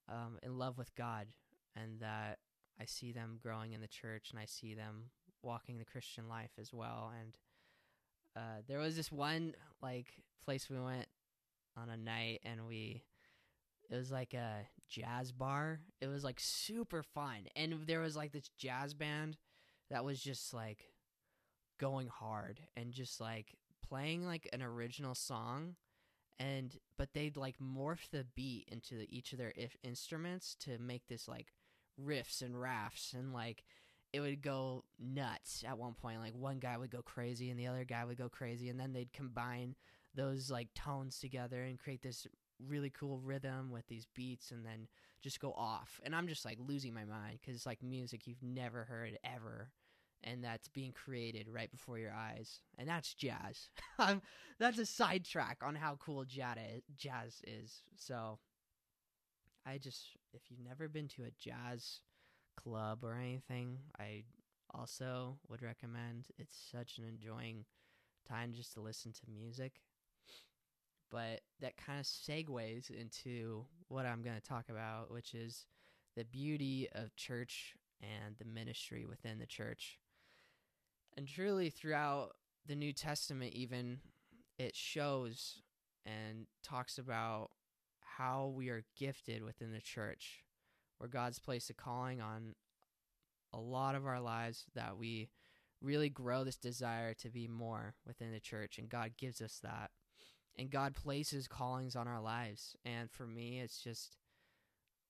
um, 0.08 0.38
in 0.42 0.58
love 0.58 0.78
with 0.78 0.94
God 0.94 1.28
and 1.76 2.00
that 2.00 2.38
I 2.80 2.84
see 2.84 3.12
them 3.12 3.38
growing 3.42 3.72
in 3.72 3.80
the 3.80 3.88
church 3.88 4.30
and 4.30 4.38
I 4.38 4.46
see 4.46 4.74
them 4.74 5.10
walking 5.42 5.78
the 5.78 5.84
Christian 5.84 6.28
life 6.28 6.50
as 6.60 6.72
well. 6.72 7.12
And 7.20 7.36
uh, 8.36 8.62
there 8.66 8.78
was 8.78 8.96
this 8.96 9.12
one 9.12 9.54
like 9.82 10.08
place 10.44 10.68
we 10.68 10.78
went 10.78 11.06
on 11.76 11.90
a 11.90 11.96
night 11.96 12.40
and 12.44 12.66
we 12.66 13.02
it 13.90 13.96
was 13.96 14.12
like 14.12 14.34
a 14.34 14.66
jazz 14.88 15.32
bar. 15.32 15.80
It 16.00 16.08
was 16.08 16.24
like 16.24 16.40
super 16.40 17.02
fun. 17.02 17.46
And 17.56 17.86
there 17.86 18.00
was 18.00 18.16
like 18.16 18.32
this 18.32 18.50
jazz 18.58 18.92
band 18.92 19.38
that 19.90 20.04
was 20.04 20.20
just 20.20 20.52
like 20.52 20.92
going 21.78 22.08
hard 22.08 22.60
and 22.76 22.92
just 22.92 23.20
like 23.20 23.54
playing 23.86 24.24
like 24.26 24.48
an 24.52 24.62
original 24.62 25.14
song 25.14 25.76
and 26.38 26.78
but 26.96 27.12
they'd 27.12 27.36
like 27.36 27.56
morph 27.58 28.08
the 28.10 28.24
beat 28.34 28.68
into 28.70 29.04
each 29.08 29.32
of 29.32 29.38
their 29.38 29.52
if 29.56 29.76
instruments 29.82 30.56
to 30.60 30.78
make 30.78 31.06
this 31.08 31.28
like 31.28 31.52
riffs 32.00 32.42
and 32.42 32.60
rafts 32.60 33.12
and 33.12 33.32
like 33.32 33.64
it 34.12 34.20
would 34.20 34.40
go 34.40 34.84
nuts 34.98 35.64
at 35.66 35.78
one 35.78 35.94
point 35.94 36.20
like 36.20 36.34
one 36.34 36.58
guy 36.58 36.76
would 36.76 36.90
go 36.90 37.02
crazy 37.02 37.50
and 37.50 37.58
the 37.58 37.66
other 37.66 37.84
guy 37.84 38.04
would 38.04 38.18
go 38.18 38.28
crazy 38.28 38.68
and 38.68 38.78
then 38.78 38.92
they'd 38.92 39.12
combine 39.12 39.74
those 40.14 40.50
like 40.50 40.72
tones 40.74 41.18
together 41.18 41.62
and 41.62 41.78
create 41.78 42.02
this 42.02 42.26
really 42.66 42.90
cool 42.90 43.18
rhythm 43.18 43.70
with 43.70 43.86
these 43.86 44.06
beats 44.14 44.50
and 44.50 44.64
then 44.64 44.88
just 45.20 45.40
go 45.40 45.52
off. 45.52 46.00
And 46.04 46.14
i'm 46.14 46.28
just 46.28 46.44
like 46.44 46.58
losing 46.66 46.94
my 46.94 47.04
mind 47.04 47.38
because 47.40 47.56
it's 47.56 47.66
like 47.66 47.82
music 47.82 48.26
you've 48.26 48.42
never 48.42 48.84
heard 48.84 49.18
ever 49.24 49.70
and 50.24 50.42
that's 50.42 50.68
being 50.68 50.92
created 50.92 51.48
right 51.48 51.70
before 51.70 51.98
your 51.98 52.12
eyes 52.12 52.60
and 52.76 52.88
that's 52.88 53.14
jazz 53.14 53.70
that's 54.58 54.78
a 54.78 54.86
sidetrack 54.86 55.58
on 55.62 55.74
how 55.74 55.96
cool 56.00 56.24
jazz 56.24 57.42
is 57.46 57.82
so 57.96 58.38
I 59.68 59.76
just, 59.76 60.16
if 60.32 60.42
you've 60.48 60.66
never 60.66 60.88
been 60.88 61.08
to 61.08 61.24
a 61.24 61.30
jazz 61.38 62.00
club 62.56 63.00
or 63.04 63.14
anything, 63.14 63.78
I 63.98 64.24
also 64.72 65.38
would 65.48 65.62
recommend. 65.62 66.28
It's 66.38 66.56
such 66.72 66.98
an 66.98 67.04
enjoying 67.04 67.66
time 68.26 68.52
just 68.54 68.72
to 68.74 68.80
listen 68.80 69.12
to 69.12 69.30
music. 69.30 69.82
But 71.10 71.40
that 71.60 71.76
kind 71.76 72.00
of 72.00 72.06
segues 72.06 72.90
into 72.90 73.66
what 73.88 74.06
I'm 74.06 74.22
going 74.22 74.36
to 74.36 74.42
talk 74.42 74.70
about, 74.70 75.10
which 75.10 75.34
is 75.34 75.66
the 76.16 76.24
beauty 76.24 76.88
of 76.94 77.14
church 77.16 77.74
and 78.02 78.36
the 78.38 78.44
ministry 78.46 79.04
within 79.04 79.38
the 79.38 79.46
church. 79.46 79.98
And 81.18 81.26
truly, 81.26 81.68
throughout 81.68 82.36
the 82.64 82.76
New 82.76 82.92
Testament, 82.92 83.52
even 83.54 83.98
it 84.56 84.76
shows 84.76 85.62
and 86.06 86.46
talks 86.62 86.96
about 86.96 87.50
how 87.98 88.52
we 88.54 88.68
are 88.68 88.84
gifted 88.96 89.42
within 89.42 89.72
the 89.72 89.80
church, 89.80 90.44
where 90.98 91.08
God's 91.08 91.40
placed 91.40 91.70
a 91.70 91.74
calling 91.74 92.20
on 92.20 92.54
a 93.52 93.58
lot 93.58 93.96
of 93.96 94.06
our 94.06 94.20
lives 94.20 94.66
that 94.76 94.96
we 94.96 95.28
really 95.82 96.08
grow 96.08 96.44
this 96.44 96.56
desire 96.56 97.14
to 97.14 97.30
be 97.30 97.48
more 97.48 97.96
within 98.06 98.30
the 98.30 98.38
church, 98.38 98.78
and 98.78 98.88
God 98.88 99.16
gives 99.18 99.40
us 99.40 99.58
that. 99.64 99.90
And 100.56 100.70
God 100.70 100.94
places 100.94 101.48
callings 101.48 101.96
on 101.96 102.06
our 102.06 102.20
lives. 102.20 102.76
And 102.84 103.10
for 103.10 103.26
me, 103.26 103.58
it's 103.58 103.82
just, 103.82 104.18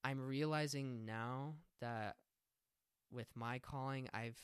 I'm 0.03 0.23
realizing 0.23 1.05
now 1.05 1.57
that 1.83 2.17
with 3.13 3.29
my 3.35 3.59
calling, 3.59 4.09
I've 4.15 4.39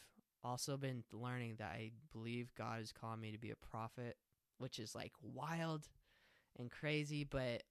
also 0.44 0.76
been 0.76 1.04
learning 1.12 1.56
that 1.58 1.72
I 1.72 1.92
believe 2.12 2.54
God 2.56 2.80
is 2.82 2.92
calling 2.92 3.20
me 3.20 3.32
to 3.32 3.38
be 3.38 3.50
a 3.50 3.56
prophet, 3.56 4.16
which 4.58 4.78
is 4.78 4.94
like 4.94 5.12
wild 5.22 5.88
and 6.58 6.70
crazy, 6.70 7.24
but 7.24 7.62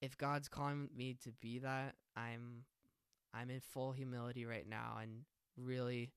if 0.00 0.16
God's 0.16 0.48
calling 0.48 0.88
me 0.96 1.16
to 1.24 1.32
be 1.40 1.58
that, 1.60 1.94
I'm 2.16 2.64
I'm 3.34 3.50
in 3.50 3.60
full 3.60 3.92
humility 3.92 4.46
right 4.46 4.68
now 4.68 4.98
and 5.02 5.24
really 5.56 6.12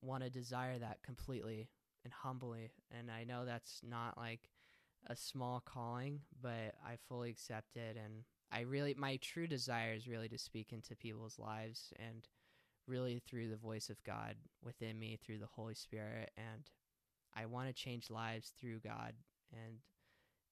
want 0.00 0.24
to 0.24 0.30
desire 0.30 0.78
that 0.78 1.02
completely 1.02 1.68
and 2.04 2.12
humbly. 2.12 2.70
And 2.90 3.10
I 3.10 3.24
know 3.24 3.44
that's 3.44 3.80
not 3.86 4.16
like 4.16 4.48
a 5.06 5.16
small 5.16 5.60
calling, 5.60 6.20
but 6.40 6.74
I 6.84 6.96
fully 7.08 7.30
accept 7.30 7.76
it 7.76 7.96
and 8.02 8.24
I 8.50 8.60
really 8.60 8.94
my 8.94 9.16
true 9.16 9.46
desire 9.46 9.92
is 9.92 10.08
really 10.08 10.28
to 10.28 10.38
speak 10.38 10.72
into 10.72 10.96
people's 10.96 11.38
lives 11.38 11.92
and 11.98 12.26
really 12.88 13.20
through 13.26 13.48
the 13.48 13.56
voice 13.56 13.90
of 13.90 14.02
God 14.02 14.34
within 14.64 14.98
me 14.98 15.18
through 15.22 15.38
the 15.38 15.46
Holy 15.46 15.74
Spirit 15.74 16.30
and 16.36 16.70
I 17.36 17.46
want 17.46 17.68
to 17.68 17.72
change 17.72 18.10
lives 18.10 18.52
through 18.58 18.80
God 18.80 19.12
and 19.52 19.78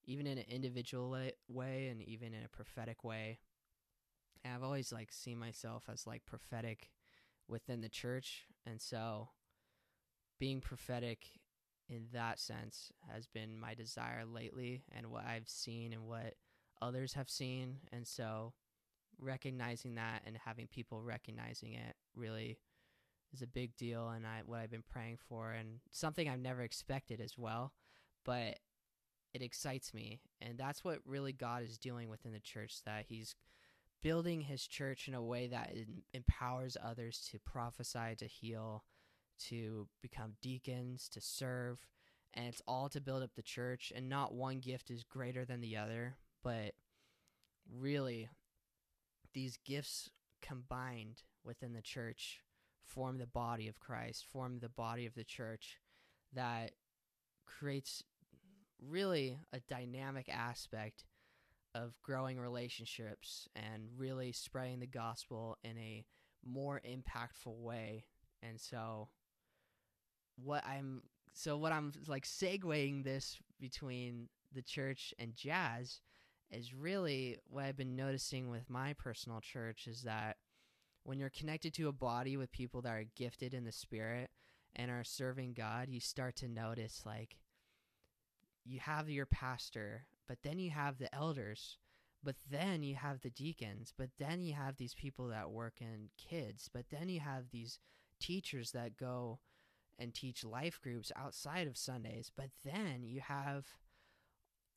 even 0.04 0.26
in 0.26 0.38
an 0.38 0.44
individual 0.48 1.16
way 1.48 1.88
and 1.88 2.00
even 2.02 2.32
in 2.32 2.44
a 2.44 2.48
prophetic 2.48 3.02
way. 3.02 3.38
And 4.44 4.54
I've 4.54 4.62
always 4.62 4.92
like 4.92 5.10
seen 5.10 5.38
myself 5.38 5.84
as 5.92 6.06
like 6.06 6.24
prophetic 6.26 6.90
within 7.48 7.80
the 7.80 7.88
church 7.88 8.44
and 8.64 8.80
so 8.80 9.30
being 10.38 10.60
prophetic 10.60 11.26
in 11.88 12.06
that 12.12 12.38
sense 12.38 12.92
has 13.12 13.26
been 13.26 13.58
my 13.58 13.74
desire 13.74 14.24
lately 14.24 14.82
and 14.92 15.06
what 15.06 15.24
I've 15.24 15.48
seen 15.48 15.92
and 15.92 16.06
what 16.06 16.34
others 16.82 17.14
have 17.14 17.30
seen 17.30 17.78
and 17.92 18.06
so 18.06 18.52
recognizing 19.20 19.94
that 19.94 20.22
and 20.26 20.36
having 20.44 20.66
people 20.66 21.02
recognizing 21.02 21.72
it 21.74 21.94
really 22.14 22.58
is 23.32 23.42
a 23.42 23.46
big 23.46 23.74
deal 23.76 24.08
and 24.08 24.26
I 24.26 24.42
what 24.44 24.60
I've 24.60 24.70
been 24.70 24.84
praying 24.88 25.18
for 25.28 25.52
and 25.52 25.80
something 25.90 26.28
I've 26.28 26.38
never 26.38 26.62
expected 26.62 27.20
as 27.20 27.36
well 27.36 27.72
but 28.24 28.58
it 29.36 29.42
excites 29.42 29.92
me. 29.92 30.20
And 30.40 30.56
that's 30.56 30.82
what 30.82 31.00
really 31.04 31.32
God 31.32 31.62
is 31.62 31.76
doing 31.76 32.08
within 32.08 32.32
the 32.32 32.40
church 32.40 32.82
that 32.84 33.04
he's 33.06 33.34
building 34.02 34.40
his 34.40 34.66
church 34.66 35.08
in 35.08 35.14
a 35.14 35.22
way 35.22 35.46
that 35.48 35.74
empowers 36.14 36.76
others 36.82 37.26
to 37.30 37.38
prophesy 37.38 38.14
to 38.16 38.26
heal 38.26 38.84
to 39.48 39.86
become 40.00 40.32
deacons 40.40 41.08
to 41.10 41.20
serve. 41.20 41.86
And 42.32 42.46
it's 42.46 42.62
all 42.66 42.88
to 42.88 43.00
build 43.00 43.22
up 43.22 43.34
the 43.34 43.42
church. 43.42 43.92
And 43.94 44.08
not 44.08 44.34
one 44.34 44.60
gift 44.60 44.90
is 44.90 45.04
greater 45.04 45.44
than 45.44 45.60
the 45.60 45.76
other 45.76 46.16
but 46.42 46.72
really 47.68 48.28
these 49.36 49.58
gifts 49.66 50.08
combined 50.40 51.22
within 51.44 51.74
the 51.74 51.82
church 51.82 52.40
form 52.82 53.18
the 53.18 53.26
body 53.26 53.68
of 53.68 53.78
Christ, 53.78 54.24
form 54.32 54.60
the 54.60 54.70
body 54.70 55.04
of 55.04 55.14
the 55.14 55.24
church 55.24 55.78
that 56.32 56.70
creates 57.44 58.02
really 58.88 59.38
a 59.52 59.60
dynamic 59.68 60.30
aspect 60.30 61.04
of 61.74 62.00
growing 62.02 62.38
relationships 62.38 63.46
and 63.54 63.82
really 63.98 64.32
spreading 64.32 64.80
the 64.80 64.86
gospel 64.86 65.58
in 65.62 65.76
a 65.76 66.06
more 66.42 66.80
impactful 66.88 67.58
way. 67.58 68.06
And 68.42 68.58
so 68.58 69.10
what 70.42 70.64
I'm 70.66 71.02
so 71.34 71.58
what 71.58 71.72
I'm 71.72 71.92
like 72.06 72.24
segueing 72.24 73.04
this 73.04 73.36
between 73.60 74.30
the 74.54 74.62
church 74.62 75.12
and 75.18 75.36
jazz 75.36 76.00
is 76.50 76.74
really 76.74 77.38
what 77.48 77.64
I've 77.64 77.76
been 77.76 77.96
noticing 77.96 78.50
with 78.50 78.70
my 78.70 78.92
personal 78.94 79.40
church 79.40 79.86
is 79.86 80.02
that 80.02 80.36
when 81.04 81.18
you're 81.18 81.30
connected 81.30 81.72
to 81.74 81.88
a 81.88 81.92
body 81.92 82.36
with 82.36 82.50
people 82.52 82.82
that 82.82 82.90
are 82.92 83.04
gifted 83.16 83.54
in 83.54 83.64
the 83.64 83.72
spirit 83.72 84.30
and 84.74 84.90
are 84.90 85.04
serving 85.04 85.54
God, 85.54 85.88
you 85.88 86.00
start 86.00 86.36
to 86.36 86.48
notice 86.48 87.02
like 87.06 87.36
you 88.64 88.80
have 88.80 89.08
your 89.08 89.26
pastor, 89.26 90.06
but 90.28 90.38
then 90.42 90.58
you 90.58 90.70
have 90.70 90.98
the 90.98 91.14
elders, 91.14 91.78
but 92.22 92.36
then 92.50 92.82
you 92.82 92.96
have 92.96 93.20
the 93.20 93.30
deacons, 93.30 93.92
but 93.96 94.10
then 94.18 94.42
you 94.42 94.54
have 94.54 94.76
these 94.76 94.94
people 94.94 95.28
that 95.28 95.50
work 95.50 95.74
in 95.80 96.08
kids, 96.18 96.68
but 96.72 96.86
then 96.90 97.08
you 97.08 97.20
have 97.20 97.50
these 97.50 97.78
teachers 98.20 98.72
that 98.72 98.96
go 98.96 99.38
and 99.98 100.12
teach 100.12 100.44
life 100.44 100.80
groups 100.82 101.12
outside 101.16 101.66
of 101.66 101.76
Sundays, 101.76 102.30
but 102.36 102.50
then 102.64 103.02
you 103.02 103.20
have 103.20 103.64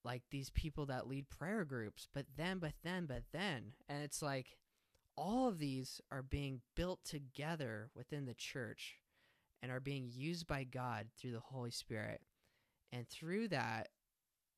like 0.04 0.24
these 0.32 0.50
people 0.50 0.86
that 0.88 1.08
lead 1.08 1.30
prayer 1.30 1.66
groups, 1.66 2.08
but 2.14 2.26
then, 2.38 2.60
but 2.60 2.74
then, 2.84 3.06
but 3.06 3.24
then. 3.32 3.74
And 3.88 4.04
it's 4.04 4.22
like 4.22 4.58
all 5.16 5.48
of 5.48 5.60
these 5.60 6.00
are 6.12 6.24
being 6.24 6.62
built 6.76 7.04
together 7.04 7.90
within 7.96 8.26
the 8.26 8.34
church 8.34 9.00
and 9.62 9.72
are 9.72 9.82
being 9.82 10.10
used 10.10 10.48
by 10.48 10.64
God 10.64 11.08
through 11.18 11.34
the 11.34 11.40
Holy 11.40 11.72
Spirit. 11.72 12.22
And 12.94 13.08
through 13.08 13.50
that, 13.50 13.90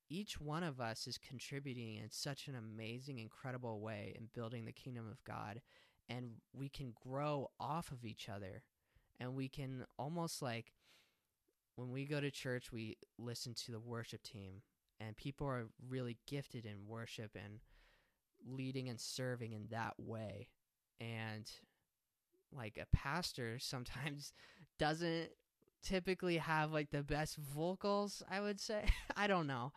each 0.09 0.39
one 0.39 0.63
of 0.63 0.79
us 0.79 1.07
is 1.07 1.17
contributing 1.17 1.95
in 1.95 2.11
such 2.11 2.47
an 2.47 2.55
amazing, 2.55 3.17
incredible 3.17 3.79
way 3.79 4.13
in 4.15 4.29
building 4.35 4.65
the 4.65 4.71
kingdom 4.71 5.07
of 5.09 5.23
God. 5.23 5.61
And 6.07 6.33
we 6.53 6.69
can 6.69 6.93
grow 7.07 7.49
off 7.59 7.91
of 7.91 8.05
each 8.05 8.29
other. 8.29 8.63
And 9.19 9.35
we 9.35 9.47
can 9.47 9.85
almost 9.97 10.41
like, 10.41 10.73
when 11.75 11.91
we 11.91 12.05
go 12.05 12.19
to 12.19 12.29
church, 12.29 12.71
we 12.71 12.97
listen 13.17 13.53
to 13.65 13.71
the 13.71 13.79
worship 13.79 14.21
team 14.21 14.61
and 15.05 15.17
people 15.17 15.47
are 15.47 15.67
really 15.89 16.17
gifted 16.27 16.65
in 16.65 16.87
worship 16.87 17.31
and 17.35 17.59
leading 18.45 18.89
and 18.89 18.99
serving 18.99 19.53
in 19.53 19.67
that 19.71 19.93
way. 19.97 20.47
And 20.99 21.49
like 22.55 22.77
a 22.81 22.95
pastor 22.95 23.57
sometimes 23.59 24.33
doesn't 24.77 25.29
typically 25.83 26.37
have 26.37 26.71
like 26.71 26.91
the 26.91 27.01
best 27.01 27.37
vocals 27.37 28.21
i 28.29 28.39
would 28.39 28.59
say. 28.59 28.85
I 29.17 29.27
don't 29.27 29.47
know. 29.47 29.71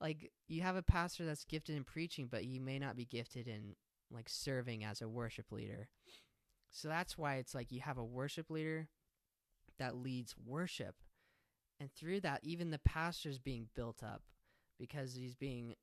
Like 0.00 0.30
you 0.48 0.60
have 0.62 0.76
a 0.76 0.82
pastor 0.82 1.24
that's 1.24 1.44
gifted 1.44 1.76
in 1.76 1.84
preaching 1.84 2.28
but 2.30 2.44
you 2.44 2.60
may 2.60 2.78
not 2.78 2.96
be 2.96 3.06
gifted 3.06 3.48
in 3.48 3.74
like 4.10 4.28
serving 4.28 4.84
as 4.84 5.00
a 5.00 5.08
worship 5.08 5.50
leader. 5.50 5.88
So 6.70 6.88
that's 6.88 7.16
why 7.16 7.36
it's 7.36 7.54
like 7.54 7.72
you 7.72 7.80
have 7.80 7.96
a 7.96 8.04
worship 8.04 8.50
leader 8.50 8.88
that 9.78 9.96
leads 9.96 10.34
worship. 10.44 10.96
And 11.80 11.90
through 11.92 12.20
that 12.20 12.40
even 12.42 12.70
the 12.70 12.78
pastor's 12.78 13.38
being 13.38 13.68
built 13.74 14.02
up 14.02 14.22
because 14.78 15.14
he's 15.14 15.34
being 15.34 15.74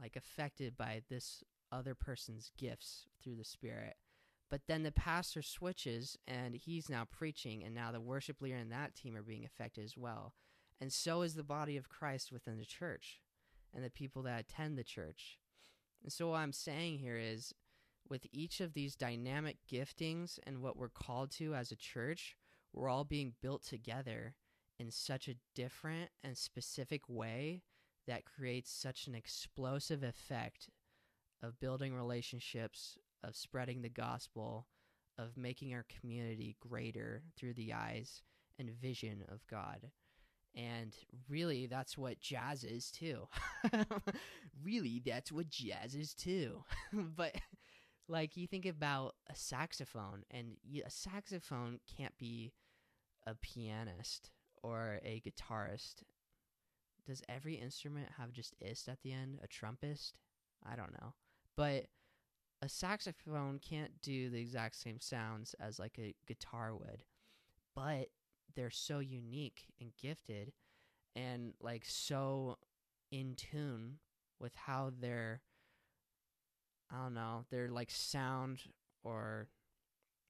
like 0.00 0.16
affected 0.16 0.76
by 0.76 1.02
this 1.08 1.42
other 1.72 1.94
person's 1.94 2.50
gifts 2.58 3.06
through 3.22 3.36
the 3.36 3.44
spirit. 3.44 3.96
But 4.50 4.62
then 4.66 4.82
the 4.82 4.92
pastor 4.92 5.42
switches 5.42 6.18
and 6.26 6.56
he's 6.56 6.88
now 6.88 7.06
preaching 7.10 7.62
and 7.62 7.74
now 7.74 7.92
the 7.92 8.00
worship 8.00 8.42
leader 8.42 8.56
and 8.56 8.72
that 8.72 8.94
team 8.96 9.16
are 9.16 9.22
being 9.22 9.44
affected 9.44 9.84
as 9.84 9.96
well. 9.96 10.34
And 10.80 10.92
so 10.92 11.22
is 11.22 11.34
the 11.34 11.44
body 11.44 11.76
of 11.76 11.88
christ 11.88 12.32
within 12.32 12.58
the 12.58 12.64
church 12.64 13.20
and 13.74 13.84
the 13.84 13.90
people 13.90 14.22
that 14.22 14.40
attend 14.40 14.76
the 14.76 14.84
church. 14.84 15.38
And 16.02 16.12
so 16.12 16.30
what 16.30 16.38
i'm 16.38 16.52
saying 16.52 16.98
here 16.98 17.18
is 17.18 17.54
with 18.08 18.26
each 18.32 18.60
of 18.60 18.74
these 18.74 18.96
dynamic 18.96 19.58
giftings 19.70 20.38
and 20.44 20.60
what 20.60 20.76
we're 20.76 20.88
called 20.88 21.30
to 21.30 21.54
as 21.54 21.70
a 21.70 21.76
church 21.76 22.36
we're 22.72 22.88
all 22.88 23.04
being 23.04 23.34
built 23.40 23.62
together 23.62 24.34
in 24.78 24.90
such 24.90 25.28
a 25.28 25.36
different 25.54 26.10
and 26.24 26.36
specific 26.36 27.02
way 27.08 27.62
that 28.06 28.24
creates 28.24 28.70
such 28.70 29.06
an 29.06 29.14
explosive 29.14 30.02
effect 30.02 30.70
of 31.42 31.60
building 31.60 31.94
relationships, 31.94 32.98
of 33.22 33.36
spreading 33.36 33.82
the 33.82 33.88
gospel, 33.88 34.66
of 35.18 35.36
making 35.36 35.74
our 35.74 35.84
community 36.00 36.56
greater 36.60 37.22
through 37.36 37.54
the 37.54 37.72
eyes 37.72 38.22
and 38.58 38.70
vision 38.70 39.24
of 39.28 39.46
God. 39.46 39.90
And 40.54 40.96
really, 41.28 41.66
that's 41.66 41.96
what 41.96 42.20
jazz 42.20 42.64
is 42.64 42.90
too. 42.90 43.28
really, 44.64 45.00
that's 45.04 45.30
what 45.30 45.48
jazz 45.48 45.94
is 45.94 46.14
too. 46.14 46.64
but, 46.92 47.36
like, 48.08 48.36
you 48.36 48.46
think 48.46 48.66
about 48.66 49.14
a 49.30 49.36
saxophone, 49.36 50.24
and 50.30 50.56
a 50.84 50.90
saxophone 50.90 51.78
can't 51.96 52.18
be 52.18 52.52
a 53.26 53.34
pianist 53.36 54.30
or 54.62 54.98
a 55.04 55.22
guitarist 55.24 56.02
does 57.06 57.22
every 57.28 57.54
instrument 57.54 58.08
have 58.18 58.32
just 58.32 58.54
ist 58.60 58.88
at 58.88 59.02
the 59.02 59.12
end? 59.12 59.38
A 59.42 59.48
trumpist? 59.48 60.12
I 60.64 60.76
don't 60.76 60.92
know. 60.92 61.14
But 61.56 61.86
a 62.62 62.68
saxophone 62.68 63.58
can't 63.58 64.02
do 64.02 64.28
the 64.30 64.40
exact 64.40 64.76
same 64.76 65.00
sounds 65.00 65.54
as 65.58 65.78
like 65.78 65.98
a 65.98 66.14
guitar 66.26 66.74
would, 66.74 67.04
but 67.74 68.08
they're 68.54 68.70
so 68.70 68.98
unique 68.98 69.66
and 69.80 69.92
gifted 70.00 70.52
and 71.16 71.54
like 71.60 71.84
so 71.86 72.58
in 73.10 73.34
tune 73.34 73.98
with 74.38 74.54
how 74.54 74.92
their 75.00 75.40
I 76.92 77.02
don't 77.02 77.14
know, 77.14 77.44
their 77.50 77.68
like 77.68 77.90
sound 77.90 78.60
or 79.04 79.48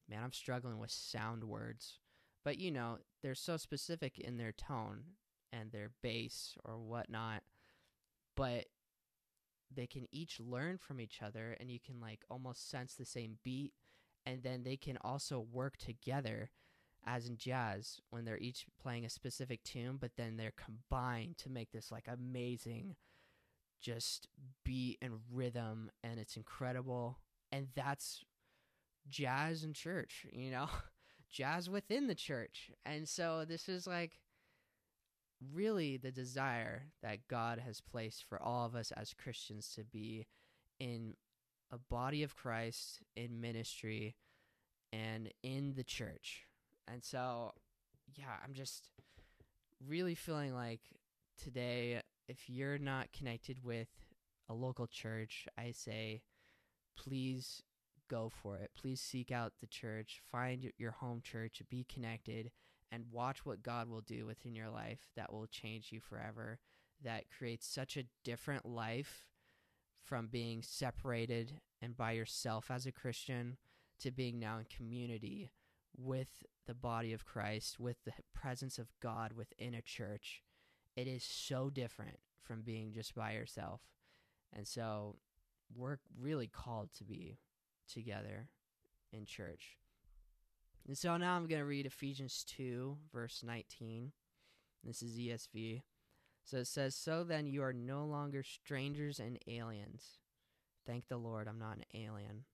man, 0.09 0.23
I'm 0.23 0.33
struggling 0.33 0.79
with 0.79 0.91
sound 0.91 1.45
words. 1.45 1.99
But 2.45 2.59
you 2.59 2.71
know, 2.71 2.99
they're 3.23 3.35
so 3.35 3.57
specific 3.57 4.19
in 4.19 4.37
their 4.37 4.53
tone 4.53 5.03
and 5.53 5.73
their 5.73 5.91
bass 6.03 6.57
or 6.65 6.79
whatnot. 6.79 7.43
But 8.37 8.67
they 9.75 9.87
can 9.87 10.07
each 10.11 10.41
learn 10.41 10.79
from 10.79 11.01
each 11.01 11.21
other 11.23 11.57
and 11.61 11.71
you 11.71 11.79
can 11.79 12.01
like 12.01 12.25
almost 12.31 12.71
sense 12.71 12.95
the 12.95 13.05
same 13.05 13.39
beat 13.43 13.73
and 14.27 14.43
then 14.43 14.63
they 14.65 14.77
can 14.77 14.99
also 15.03 15.41
work 15.41 15.77
together 15.77 16.51
as 17.07 17.29
in 17.29 17.37
jazz 17.37 18.01
when 18.11 18.25
they're 18.25 18.39
each 18.39 18.67
playing 18.81 19.05
a 19.05 19.11
specific 19.11 19.63
tune 19.63 19.97
but 19.99 20.13
then 20.17 20.37
they're 20.37 20.53
combined 20.57 21.37
to 21.39 21.49
make 21.49 21.71
this 21.73 21.91
like 21.91 22.07
amazing 22.09 22.97
just 23.81 24.29
beat 24.65 24.99
and 25.01 25.15
rhythm 25.33 25.91
and 26.05 26.19
it's 26.19 26.37
incredible 26.37 27.19
and 27.51 27.69
that's 27.75 28.23
jazz 29.09 29.65
in 29.65 29.73
church 29.73 30.27
you 30.33 30.51
know 30.51 30.69
jazz 31.31 31.71
within 31.71 32.07
the 32.07 32.15
church 32.15 32.71
and 32.85 33.09
so 33.09 33.45
this 33.49 33.69
is 33.69 33.87
like 33.87 34.21
really 35.55 35.97
the 35.97 36.13
desire 36.13 36.85
that 37.03 37.29
God 37.29 37.59
has 37.59 37.81
placed 37.81 38.25
for 38.29 38.41
all 38.43 38.67
of 38.67 38.75
us 38.75 38.93
as 38.93 39.15
Christians 39.15 39.73
to 39.75 39.85
be 39.85 40.27
in 40.79 41.15
a 41.71 41.79
body 41.79 42.23
of 42.23 42.37
Christ, 42.37 43.01
in 43.17 43.41
ministry, 43.41 44.17
and 44.93 45.31
in 45.43 45.75
the 45.75 45.85
church. 45.85 46.45
And 46.89 47.05
so, 47.05 47.53
yeah, 48.17 48.37
I'm 48.45 48.55
just 48.55 48.91
really 49.87 50.15
feeling 50.15 50.55
like 50.55 50.81
today, 51.43 52.03
if 52.29 52.49
you're 52.49 52.79
not 52.79 53.13
connected 53.13 53.65
with 53.65 53.89
a 54.49 54.55
local 54.55 54.87
church, 54.87 55.47
I 55.57 55.71
say, 55.71 56.23
please 56.97 57.63
go 58.11 58.29
for 58.29 58.57
it. 58.57 58.71
Please 58.75 59.01
seek 59.01 59.31
out 59.31 59.53
the 59.61 59.67
church, 59.67 60.21
find 60.31 60.73
your 60.77 60.91
home 60.91 61.23
church, 61.23 61.63
be 61.71 61.85
connected, 61.85 62.51
and 62.93 63.05
watch 63.11 63.45
what 63.45 63.63
God 63.63 63.89
will 63.89 64.01
do 64.01 64.27
within 64.27 64.55
your 64.55 64.71
life 64.71 65.01
that 65.17 65.33
will 65.33 65.47
change 65.47 65.93
you 65.93 66.01
forever, 66.01 66.59
that 67.03 67.31
creates 67.31 67.67
such 67.67 67.97
a 67.97 68.07
different 68.25 68.67
life 68.67 69.27
from 70.03 70.27
being 70.27 70.63
separated 70.63 71.61
and 71.81 71.97
by 71.97 72.13
yourself 72.13 72.71
as 72.71 72.87
a 72.87 72.93
Christian 72.93 73.57
to 74.01 74.11
being 74.11 74.39
now 74.39 74.59
in 74.59 74.65
community 74.65 75.51
with 75.97 76.45
the 76.67 76.75
body 76.75 77.13
of 77.13 77.25
Christ, 77.25 77.79
with 77.79 77.97
the 78.05 78.13
presence 78.35 78.79
of 78.79 78.93
God 79.01 79.33
within 79.33 79.75
a 79.75 79.83
church. 79.83 80.43
It 80.97 81.07
is 81.07 81.23
so 81.23 81.71
different 81.71 82.19
from 82.43 82.63
being 82.63 82.93
just 82.93 83.15
by 83.15 83.33
yourself. 83.33 83.81
And 84.53 84.67
so 84.67 85.17
we're 85.75 85.99
really 86.19 86.49
called 86.49 86.91
to 86.99 87.05
be 87.05 87.39
together 87.89 88.49
in 89.13 89.25
church. 89.25 89.77
And 90.87 90.97
so 90.97 91.17
now 91.17 91.37
I'm 91.37 91.47
going 91.47 91.61
to 91.61 91.67
read 91.67 91.87
Ephesians 91.87 92.45
2, 92.49 92.97
verse 93.13 93.43
19. 93.45 94.13
This 94.83 95.03
is 95.03 95.19
ESV. 95.19 95.83
So 96.45 96.59
it 96.59 96.67
says, 96.67 96.95
So 96.95 97.23
then 97.23 97.47
you 97.47 97.63
are 97.63 97.73
no 97.73 98.05
longer 98.05 98.43
strangers 98.43 99.21
and 99.21 99.39
aliens. 99.47 100.19
Thank 100.87 101.09
the 101.09 101.17
Lord, 101.17 101.47
I'm 101.47 101.59
not 101.59 101.77
an 101.77 101.85
alien. 101.95 102.45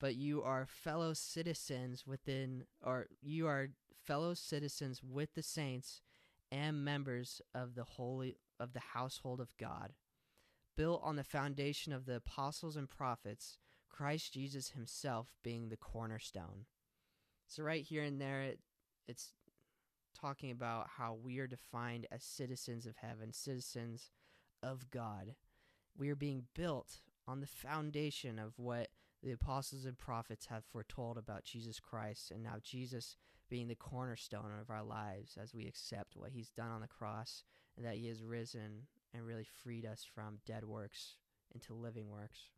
But 0.00 0.16
you 0.16 0.42
are 0.42 0.66
fellow 0.66 1.12
citizens 1.12 2.06
within, 2.06 2.64
or 2.84 3.06
you 3.20 3.46
are 3.46 3.70
fellow 4.04 4.34
citizens 4.34 5.02
with 5.02 5.34
the 5.34 5.42
saints 5.42 6.00
and 6.50 6.84
members 6.84 7.42
of 7.54 7.74
the 7.74 7.84
holy 7.84 8.36
of 8.58 8.72
the 8.72 8.80
household 8.94 9.40
of 9.40 9.56
God, 9.56 9.92
built 10.76 11.00
on 11.04 11.16
the 11.16 11.24
foundation 11.24 11.92
of 11.92 12.06
the 12.06 12.16
apostles 12.16 12.74
and 12.74 12.88
prophets, 12.88 13.58
Christ 13.88 14.32
Jesus 14.32 14.70
himself 14.70 15.34
being 15.42 15.68
the 15.68 15.76
cornerstone 15.76 16.64
so 17.48 17.62
right 17.62 17.82
here 17.82 18.02
and 18.02 18.20
there, 18.20 18.42
it, 18.42 18.60
it's 19.08 19.32
talking 20.18 20.50
about 20.50 20.86
how 20.98 21.18
we 21.20 21.38
are 21.38 21.46
defined 21.46 22.06
as 22.12 22.22
citizens 22.22 22.86
of 22.86 22.96
heaven, 22.96 23.32
citizens 23.32 24.10
of 24.62 24.90
God. 24.90 25.34
We 25.96 26.10
are 26.10 26.16
being 26.16 26.44
built 26.54 27.00
on 27.26 27.40
the 27.40 27.46
foundation 27.46 28.38
of 28.38 28.52
what 28.56 28.88
the 29.22 29.32
apostles 29.32 29.84
and 29.84 29.98
prophets 29.98 30.46
have 30.46 30.64
foretold 30.64 31.18
about 31.18 31.44
Jesus 31.44 31.80
Christ, 31.80 32.30
and 32.30 32.42
now 32.42 32.56
Jesus 32.62 33.16
being 33.48 33.68
the 33.68 33.74
cornerstone 33.74 34.52
of 34.60 34.70
our 34.70 34.84
lives 34.84 35.38
as 35.40 35.54
we 35.54 35.66
accept 35.66 36.16
what 36.16 36.32
he's 36.32 36.50
done 36.50 36.70
on 36.70 36.82
the 36.82 36.86
cross 36.86 37.44
and 37.76 37.86
that 37.86 37.96
he 37.96 38.08
has 38.08 38.22
risen 38.22 38.86
and 39.14 39.26
really 39.26 39.46
freed 39.62 39.86
us 39.86 40.04
from 40.04 40.38
dead 40.46 40.64
works 40.64 41.16
into 41.54 41.72
living 41.72 42.10
works. 42.10 42.50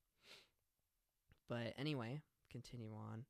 But 1.48 1.74
anyway, 1.78 2.20
continue 2.50 2.92
on. 2.92 3.24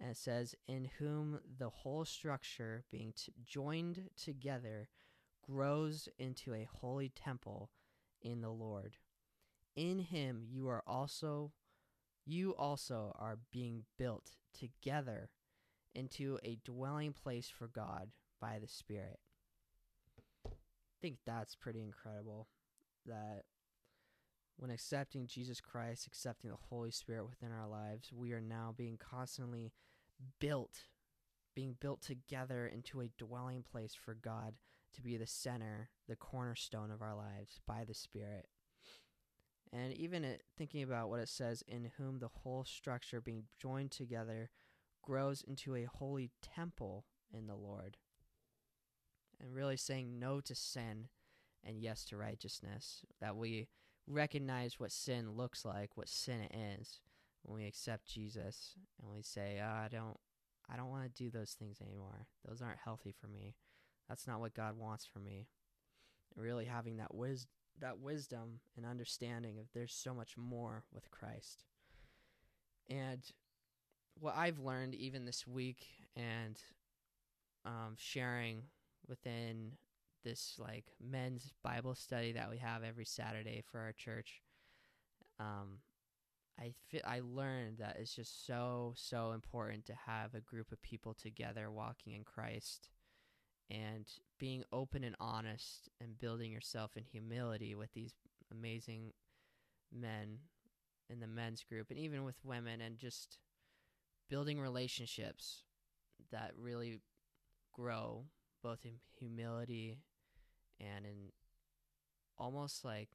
And 0.00 0.10
it 0.10 0.16
says, 0.16 0.54
In 0.66 0.90
whom 0.98 1.40
the 1.58 1.70
whole 1.70 2.04
structure, 2.04 2.84
being 2.90 3.12
t- 3.16 3.32
joined 3.44 4.10
together, 4.16 4.88
grows 5.42 6.08
into 6.18 6.54
a 6.54 6.68
holy 6.80 7.08
temple 7.08 7.70
in 8.22 8.40
the 8.40 8.50
Lord. 8.50 8.96
In 9.76 9.98
him 9.98 10.44
you 10.48 10.68
are 10.68 10.82
also 10.86 11.52
you 12.26 12.54
also 12.56 13.14
are 13.18 13.38
being 13.52 13.84
built 13.98 14.30
together 14.58 15.28
into 15.94 16.38
a 16.42 16.58
dwelling 16.64 17.12
place 17.12 17.50
for 17.50 17.68
God 17.68 18.08
by 18.40 18.58
the 18.58 18.68
Spirit. 18.68 19.18
I 20.46 20.50
think 21.02 21.18
that's 21.26 21.54
pretty 21.54 21.82
incredible 21.82 22.48
that 23.04 23.42
when 24.56 24.70
accepting 24.70 25.26
Jesus 25.26 25.60
Christ, 25.60 26.06
accepting 26.06 26.50
the 26.50 26.56
Holy 26.68 26.90
Spirit 26.90 27.26
within 27.26 27.52
our 27.52 27.68
lives, 27.68 28.12
we 28.12 28.32
are 28.32 28.40
now 28.40 28.74
being 28.76 28.96
constantly 28.98 29.72
built, 30.40 30.84
being 31.54 31.76
built 31.80 32.02
together 32.02 32.66
into 32.66 33.00
a 33.00 33.10
dwelling 33.18 33.62
place 33.62 33.94
for 33.94 34.14
God 34.14 34.54
to 34.94 35.02
be 35.02 35.16
the 35.16 35.26
center, 35.26 35.90
the 36.08 36.16
cornerstone 36.16 36.90
of 36.90 37.02
our 37.02 37.14
lives 37.14 37.60
by 37.66 37.84
the 37.84 37.94
Spirit. 37.94 38.46
And 39.72 39.92
even 39.92 40.24
it, 40.24 40.44
thinking 40.56 40.84
about 40.84 41.08
what 41.10 41.18
it 41.18 41.28
says, 41.28 41.64
in 41.66 41.90
whom 41.98 42.20
the 42.20 42.28
whole 42.28 42.64
structure 42.64 43.20
being 43.20 43.44
joined 43.60 43.90
together 43.90 44.50
grows 45.02 45.42
into 45.42 45.74
a 45.74 45.84
holy 45.84 46.30
temple 46.40 47.06
in 47.32 47.48
the 47.48 47.56
Lord. 47.56 47.96
And 49.40 49.52
really 49.52 49.76
saying 49.76 50.20
no 50.20 50.40
to 50.42 50.54
sin 50.54 51.08
and 51.64 51.80
yes 51.80 52.04
to 52.06 52.16
righteousness. 52.16 53.04
That 53.20 53.36
we 53.36 53.66
recognize 54.06 54.78
what 54.78 54.92
sin 54.92 55.32
looks 55.32 55.64
like, 55.64 55.96
what 55.96 56.08
sin 56.08 56.42
is, 56.78 57.00
when 57.42 57.60
we 57.60 57.66
accept 57.66 58.06
Jesus 58.06 58.74
and 59.00 59.10
we 59.12 59.22
say, 59.22 59.60
oh, 59.62 59.66
"I 59.66 59.88
don't, 59.90 60.18
I 60.70 60.76
don't 60.76 60.90
want 60.90 61.04
to 61.04 61.22
do 61.22 61.30
those 61.30 61.52
things 61.52 61.80
anymore. 61.80 62.26
Those 62.46 62.62
aren't 62.62 62.78
healthy 62.84 63.12
for 63.12 63.26
me. 63.28 63.54
That's 64.08 64.26
not 64.26 64.40
what 64.40 64.54
God 64.54 64.76
wants 64.76 65.06
for 65.06 65.18
me." 65.18 65.48
And 66.34 66.44
really 66.44 66.64
having 66.66 66.96
that 66.98 67.14
wis- 67.14 67.46
that 67.80 67.98
wisdom 67.98 68.60
and 68.76 68.86
understanding 68.86 69.58
of 69.58 69.66
there's 69.72 69.94
so 69.94 70.14
much 70.14 70.36
more 70.36 70.84
with 70.92 71.10
Christ. 71.10 71.64
And 72.88 73.24
what 74.18 74.36
I've 74.36 74.58
learned 74.58 74.94
even 74.94 75.24
this 75.24 75.46
week 75.46 75.86
and 76.16 76.60
um, 77.64 77.94
sharing 77.96 78.64
within 79.08 79.72
this 80.24 80.56
like 80.58 80.86
men's 81.00 81.52
Bible 81.62 81.94
study 81.94 82.32
that 82.32 82.50
we 82.50 82.58
have 82.58 82.82
every 82.82 83.04
Saturday 83.04 83.62
for 83.70 83.80
our 83.80 83.92
church. 83.92 84.42
Um, 85.38 85.78
I 86.58 86.72
fi- 86.90 87.04
I 87.04 87.20
learned 87.20 87.78
that 87.78 87.96
it's 87.98 88.14
just 88.14 88.46
so 88.46 88.94
so 88.96 89.32
important 89.32 89.86
to 89.86 89.94
have 90.06 90.34
a 90.34 90.40
group 90.40 90.72
of 90.72 90.82
people 90.82 91.14
together 91.14 91.70
walking 91.70 92.14
in 92.14 92.24
Christ 92.24 92.88
and 93.70 94.06
being 94.38 94.62
open 94.72 95.04
and 95.04 95.16
honest 95.20 95.88
and 96.00 96.18
building 96.18 96.52
yourself 96.52 96.92
in 96.96 97.04
humility 97.04 97.74
with 97.74 97.92
these 97.92 98.14
amazing 98.52 99.12
men 99.92 100.38
in 101.08 101.20
the 101.20 101.26
men's 101.26 101.64
group 101.64 101.90
and 101.90 101.98
even 101.98 102.24
with 102.24 102.44
women 102.44 102.80
and 102.80 102.98
just 102.98 103.38
building 104.28 104.58
relationships 104.60 105.62
that 106.30 106.52
really 106.56 107.00
grow 107.72 108.24
both 108.62 108.84
in 108.84 108.92
humility 109.18 109.98
and 110.80 111.04
in 111.06 111.32
almost 112.38 112.84
like 112.84 113.08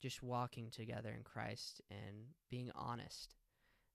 just 0.00 0.22
walking 0.22 0.70
together 0.70 1.10
in 1.16 1.22
Christ 1.22 1.80
and 1.90 2.28
being 2.50 2.70
honest 2.74 3.34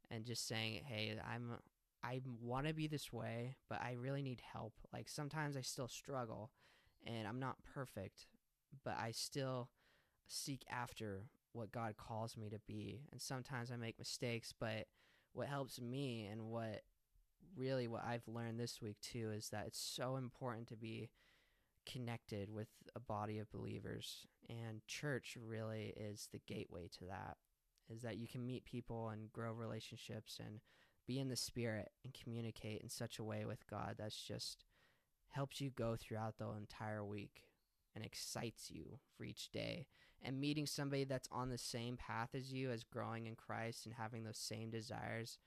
and 0.10 0.26
just 0.26 0.48
saying, 0.48 0.84
"Hey, 0.86 1.18
I'm 1.26 1.60
I 2.04 2.22
want 2.42 2.68
to 2.68 2.74
be 2.74 2.88
this 2.88 3.14
way, 3.14 3.56
but 3.70 3.82
I 3.82 3.94
really 3.94 4.22
need 4.22 4.42
help. 4.54 4.74
Like 4.92 5.08
sometimes 5.08 5.56
I 5.56 5.62
still 5.62 5.88
struggle 5.88 6.52
and 7.06 7.28
I'm 7.28 7.40
not 7.40 7.64
perfect, 7.74 8.28
but 8.84 8.98
I 9.00 9.12
still 9.12 9.70
seek 10.28 10.64
after 10.70 11.28
what 11.54 11.72
God 11.72 11.98
calls 11.98 12.38
me 12.38 12.50
to 12.50 12.60
be. 12.68 13.02
And 13.12 13.22
sometimes 13.22 13.72
I 13.72 13.76
make 13.76 14.00
mistakes, 14.00 14.54
but 14.58 14.88
what 15.34 15.48
helps 15.48 15.80
me 15.80 16.28
and 16.32 16.50
what 16.50 16.82
really 17.56 17.88
what 17.88 18.04
I've 18.06 18.28
learned 18.28 18.60
this 18.60 18.82
week 18.82 18.98
too 19.02 19.32
is 19.36 19.50
that 19.50 19.68
it's 19.68 19.80
so 19.80 20.16
important 20.16 20.68
to 20.70 20.76
be 20.76 21.10
connected 21.92 22.50
with 22.50 22.68
a 22.96 23.00
body 23.00 23.40
of 23.40 23.52
believers 23.52 24.28
and 24.50 24.86
church 24.88 25.38
really 25.44 25.94
is 25.98 26.30
the 26.32 26.42
gateway 26.48 26.88
to 27.00 27.06
that 27.06 27.38
is 27.90 28.02
that 28.02 28.18
you 28.18 28.28
can 28.28 28.46
meet 28.46 28.64
people 28.64 29.10
and 29.10 29.32
grow 29.32 29.52
relationships 29.52 30.40
and 30.40 30.60
be 31.08 31.20
in 31.20 31.30
the 31.30 31.36
spirit 31.36 31.92
and 32.04 32.14
communicate 32.14 32.82
in 32.82 32.90
such 32.90 33.20
a 33.20 33.24
way 33.24 33.46
with 33.46 33.68
God 33.68 33.96
that's 33.98 34.22
just 34.22 34.64
helps 35.30 35.60
you 35.62 35.70
go 35.70 35.96
throughout 36.00 36.38
the 36.38 36.50
entire 36.52 37.04
week 37.04 37.44
and 37.96 38.06
excites 38.06 38.70
you 38.70 39.00
for 39.18 39.24
each 39.24 39.52
day. 39.52 39.88
And 40.24 40.40
meeting 40.40 40.68
somebody 40.68 41.04
that's 41.04 41.28
on 41.32 41.50
the 41.50 41.58
same 41.58 41.98
path 41.98 42.30
as 42.36 42.54
you 42.54 42.70
as 42.70 42.84
growing 42.84 43.26
in 43.26 43.36
Christ 43.36 43.86
and 43.86 43.96
having 43.96 44.24
those 44.24 44.38
same 44.38 44.70
desires 44.70 45.40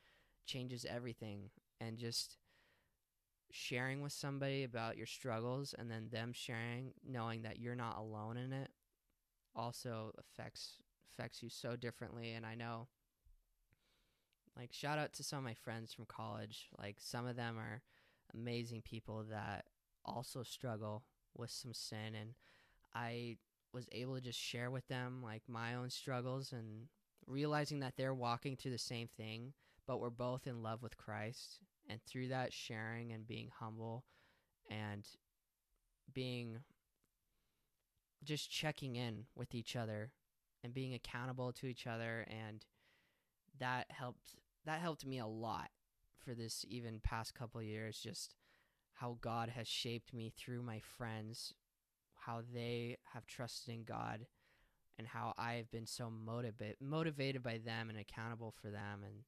changes 0.46 0.84
everything. 0.88 1.50
And 1.80 1.96
just 1.96 2.38
sharing 3.54 4.02
with 4.02 4.12
somebody 4.12 4.64
about 4.64 4.96
your 4.96 5.06
struggles 5.06 5.76
and 5.78 5.88
then 5.88 6.08
them 6.10 6.32
sharing 6.32 6.92
knowing 7.08 7.42
that 7.42 7.60
you're 7.60 7.76
not 7.76 7.96
alone 7.96 8.36
in 8.36 8.52
it 8.52 8.68
also 9.54 10.10
affects 10.18 10.78
affects 11.12 11.40
you 11.40 11.48
so 11.48 11.76
differently. 11.76 12.32
And 12.32 12.44
I 12.44 12.56
know 12.56 12.88
like 14.58 14.72
shout 14.72 14.98
out 14.98 15.12
to 15.14 15.22
some 15.22 15.38
of 15.38 15.44
my 15.44 15.54
friends 15.54 15.92
from 15.94 16.04
college. 16.06 16.68
Like 16.78 16.96
some 16.98 17.26
of 17.26 17.36
them 17.36 17.56
are 17.56 17.82
amazing 18.34 18.82
people 18.82 19.24
that 19.30 19.66
also 20.04 20.42
struggle 20.42 21.04
with 21.36 21.50
some 21.50 21.72
sin. 21.72 22.16
And 22.20 22.30
I 22.92 23.36
was 23.72 23.86
able 23.92 24.16
to 24.16 24.20
just 24.20 24.38
share 24.38 24.70
with 24.72 24.88
them 24.88 25.22
like 25.22 25.42
my 25.46 25.76
own 25.76 25.90
struggles 25.90 26.52
and 26.52 26.88
realizing 27.28 27.80
that 27.80 27.94
they're 27.96 28.14
walking 28.14 28.56
through 28.56 28.72
the 28.72 28.78
same 28.78 29.08
thing 29.16 29.52
but 29.86 30.00
we're 30.00 30.10
both 30.10 30.46
in 30.46 30.62
love 30.62 30.82
with 30.82 30.96
Christ 30.96 31.60
and 31.88 32.00
through 32.02 32.28
that 32.28 32.52
sharing 32.52 33.12
and 33.12 33.26
being 33.26 33.50
humble 33.58 34.04
and 34.70 35.06
being 36.12 36.58
just 38.22 38.50
checking 38.50 38.96
in 38.96 39.24
with 39.34 39.54
each 39.54 39.76
other 39.76 40.12
and 40.62 40.72
being 40.72 40.94
accountable 40.94 41.52
to 41.52 41.66
each 41.66 41.86
other. 41.86 42.26
And 42.28 42.64
that 43.58 43.86
helped 43.90 44.34
that 44.64 44.80
helped 44.80 45.04
me 45.04 45.18
a 45.18 45.26
lot 45.26 45.68
for 46.24 46.34
this 46.34 46.64
even 46.68 47.00
past 47.02 47.34
couple 47.34 47.60
years 47.62 47.98
just 47.98 48.34
how 48.94 49.18
God 49.20 49.50
has 49.50 49.68
shaped 49.68 50.14
me 50.14 50.32
through 50.34 50.62
my 50.62 50.80
friends 50.80 51.52
how 52.24 52.40
they 52.54 52.96
have 53.12 53.26
trusted 53.26 53.74
in 53.74 53.84
God 53.84 54.26
and 54.98 55.06
how 55.06 55.34
I've 55.36 55.70
been 55.70 55.86
so 55.86 56.10
motivated 56.10 56.76
motivated 56.80 57.42
by 57.42 57.58
them 57.58 57.90
and 57.90 57.98
accountable 57.98 58.54
for 58.60 58.70
them. 58.70 59.02
And 59.04 59.24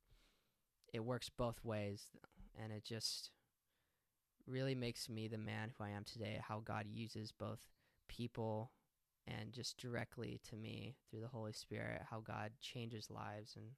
it 0.93 1.05
works 1.05 1.29
both 1.29 1.65
ways 1.65 2.05
and 2.63 2.73
it 2.73 2.85
just 2.85 3.31
really 4.47 4.75
makes 4.75 5.09
me 5.09 5.29
the 5.29 5.39
man 5.39 5.73
who 5.77 5.85
I 5.85 5.91
am 5.91 6.05
today. 6.05 6.41
How 6.47 6.61
God 6.61 6.87
uses 6.93 7.33
both 7.33 7.67
people 8.09 8.71
and 9.27 9.53
just 9.53 9.77
directly 9.79 10.41
to 10.49 10.57
me 10.57 10.95
through 11.11 11.21
the 11.21 11.29
Holy 11.29 11.53
Spirit, 11.53 12.03
how 12.11 12.21
God 12.21 12.53
changes 12.61 13.11
lives 13.11 13.57
and 13.57 13.73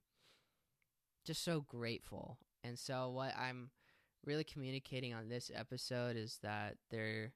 just 1.25 1.43
so 1.43 1.61
grateful. 1.61 2.37
And 2.63 2.77
so, 2.77 3.09
what 3.09 3.35
I'm 3.37 3.71
really 4.25 4.43
communicating 4.43 5.13
on 5.13 5.29
this 5.29 5.49
episode 5.53 6.15
is 6.15 6.39
that 6.43 6.75
there 6.91 7.33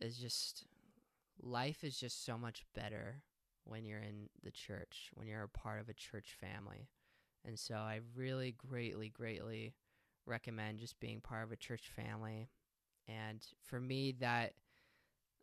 is 0.00 0.18
just 0.18 0.64
life 1.42 1.82
is 1.82 1.98
just 1.98 2.24
so 2.24 2.38
much 2.38 2.64
better 2.74 3.22
when 3.64 3.84
you're 3.84 3.98
in 3.98 4.28
the 4.42 4.50
church, 4.50 5.10
when 5.14 5.26
you're 5.26 5.42
a 5.42 5.48
part 5.48 5.80
of 5.80 5.88
a 5.88 5.94
church 5.94 6.36
family. 6.40 6.88
And 7.44 7.58
so, 7.58 7.74
I 7.74 8.00
really 8.14 8.52
greatly, 8.52 9.08
greatly 9.08 9.74
recommend 10.26 10.78
just 10.78 10.98
being 11.00 11.20
part 11.20 11.44
of 11.44 11.52
a 11.52 11.56
church 11.56 11.90
family. 11.94 12.48
And 13.06 13.44
for 13.62 13.80
me, 13.80 14.12
that 14.20 14.54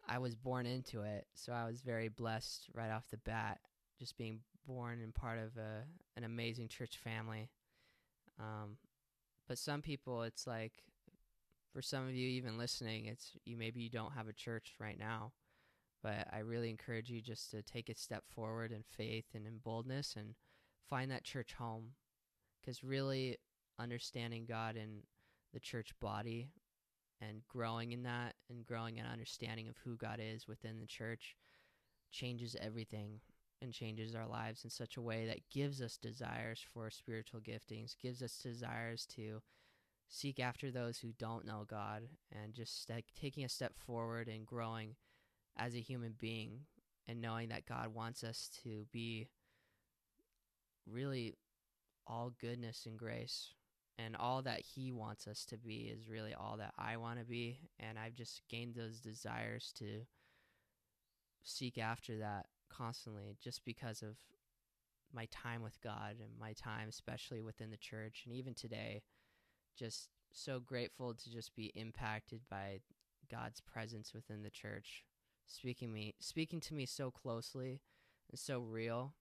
I 0.07 0.17
was 0.17 0.35
born 0.35 0.65
into 0.65 1.01
it, 1.03 1.27
so 1.35 1.53
I 1.53 1.65
was 1.65 1.81
very 1.81 2.09
blessed 2.09 2.69
right 2.73 2.91
off 2.91 3.09
the 3.11 3.17
bat, 3.17 3.59
just 3.99 4.17
being 4.17 4.39
born 4.65 4.99
and 5.01 5.13
part 5.13 5.37
of 5.37 5.57
a 5.57 5.83
an 6.17 6.23
amazing 6.23 6.67
church 6.67 6.97
family. 6.97 7.49
Um, 8.39 8.77
but 9.47 9.59
some 9.59 9.81
people, 9.81 10.23
it's 10.23 10.47
like, 10.47 10.73
for 11.71 11.81
some 11.81 12.07
of 12.07 12.15
you 12.15 12.27
even 12.27 12.57
listening, 12.57 13.05
it's 13.05 13.33
you 13.45 13.57
maybe 13.57 13.81
you 13.81 13.89
don't 13.89 14.13
have 14.13 14.27
a 14.27 14.33
church 14.33 14.73
right 14.79 14.97
now, 14.97 15.33
but 16.01 16.27
I 16.33 16.39
really 16.39 16.71
encourage 16.71 17.09
you 17.09 17.21
just 17.21 17.51
to 17.51 17.61
take 17.61 17.87
a 17.89 17.95
step 17.95 18.23
forward 18.27 18.71
in 18.71 18.83
faith 18.83 19.25
and 19.35 19.45
in 19.45 19.59
boldness 19.63 20.15
and 20.17 20.33
find 20.89 21.11
that 21.11 21.23
church 21.23 21.53
home, 21.53 21.91
because 22.59 22.83
really 22.83 23.37
understanding 23.81 24.45
God 24.47 24.75
in 24.75 25.03
the 25.53 25.59
church 25.59 25.91
body 25.99 26.49
and 27.21 27.41
growing 27.47 27.91
in 27.91 28.03
that 28.03 28.35
and 28.49 28.65
growing 28.65 28.99
an 28.99 29.05
understanding 29.05 29.67
of 29.67 29.75
who 29.83 29.95
God 29.95 30.19
is 30.21 30.47
within 30.47 30.79
the 30.79 30.85
church 30.85 31.35
changes 32.11 32.55
everything 32.59 33.19
and 33.61 33.73
changes 33.73 34.15
our 34.15 34.27
lives 34.27 34.63
in 34.63 34.69
such 34.69 34.97
a 34.97 35.01
way 35.01 35.25
that 35.27 35.49
gives 35.51 35.81
us 35.81 35.97
desires 35.97 36.65
for 36.73 36.89
spiritual 36.89 37.39
giftings, 37.39 37.95
gives 38.01 38.21
us 38.21 38.39
desires 38.41 39.05
to 39.05 39.41
seek 40.09 40.39
after 40.39 40.71
those 40.71 40.97
who 40.97 41.13
don't 41.19 41.45
know 41.45 41.65
God 41.69 42.03
and 42.31 42.53
just 42.53 42.89
like 42.89 43.05
taking 43.19 43.45
a 43.45 43.49
step 43.49 43.73
forward 43.77 44.27
and 44.27 44.45
growing 44.45 44.95
as 45.57 45.75
a 45.75 45.79
human 45.79 46.15
being 46.19 46.61
and 47.07 47.21
knowing 47.21 47.49
that 47.49 47.65
God 47.65 47.93
wants 47.93 48.23
us 48.23 48.49
to 48.63 48.85
be 48.91 49.27
really 50.89 51.35
all 52.07 52.33
goodness 52.41 52.85
and 52.85 52.97
grace 52.97 53.53
and 53.97 54.15
all 54.15 54.41
that 54.41 54.61
he 54.61 54.91
wants 54.91 55.27
us 55.27 55.45
to 55.45 55.57
be 55.57 55.91
is 55.93 56.09
really 56.09 56.33
all 56.33 56.57
that 56.57 56.73
I 56.77 56.97
want 56.97 57.19
to 57.19 57.25
be 57.25 57.69
and 57.79 57.97
I've 57.99 58.15
just 58.15 58.41
gained 58.49 58.75
those 58.75 58.99
desires 58.99 59.73
to 59.77 60.01
seek 61.43 61.77
after 61.77 62.17
that 62.19 62.47
constantly 62.69 63.35
just 63.43 63.63
because 63.65 64.01
of 64.01 64.15
my 65.13 65.27
time 65.31 65.61
with 65.61 65.79
God 65.81 66.15
and 66.19 66.39
my 66.39 66.53
time 66.53 66.87
especially 66.89 67.41
within 67.41 67.69
the 67.69 67.77
church 67.77 68.23
and 68.25 68.33
even 68.33 68.53
today 68.53 69.01
just 69.77 70.09
so 70.33 70.59
grateful 70.59 71.13
to 71.13 71.29
just 71.29 71.55
be 71.55 71.71
impacted 71.75 72.41
by 72.49 72.79
God's 73.29 73.61
presence 73.61 74.13
within 74.13 74.43
the 74.43 74.49
church 74.49 75.03
speaking 75.47 75.91
me 75.91 76.15
speaking 76.19 76.59
to 76.61 76.73
me 76.73 76.85
so 76.85 77.11
closely 77.11 77.81
and 78.31 78.39
so 78.39 78.59
real. 78.59 79.13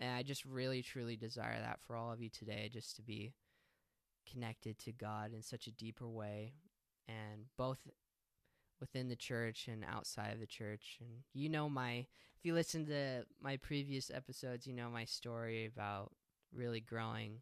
And 0.00 0.16
I 0.16 0.22
just 0.22 0.44
really 0.44 0.82
truly 0.82 1.16
desire 1.16 1.60
that 1.60 1.78
for 1.86 1.94
all 1.94 2.12
of 2.12 2.20
you 2.20 2.28
today 2.28 2.68
just 2.72 2.96
to 2.96 3.02
be 3.02 3.32
connected 4.30 4.78
to 4.80 4.92
God 4.92 5.32
in 5.32 5.42
such 5.42 5.66
a 5.66 5.72
deeper 5.72 6.08
way, 6.08 6.54
and 7.08 7.46
both 7.56 7.78
within 8.80 9.08
the 9.08 9.16
church 9.16 9.68
and 9.68 9.84
outside 9.84 10.32
of 10.32 10.40
the 10.40 10.46
church. 10.46 10.98
And 11.00 11.08
you 11.32 11.48
know 11.48 11.68
my, 11.68 12.06
if 12.38 12.44
you 12.44 12.54
listen 12.54 12.86
to 12.86 13.24
my 13.40 13.56
previous 13.56 14.10
episodes, 14.12 14.66
you 14.66 14.72
know 14.74 14.90
my 14.90 15.04
story 15.04 15.66
about 15.66 16.12
really 16.52 16.80
growing 16.80 17.40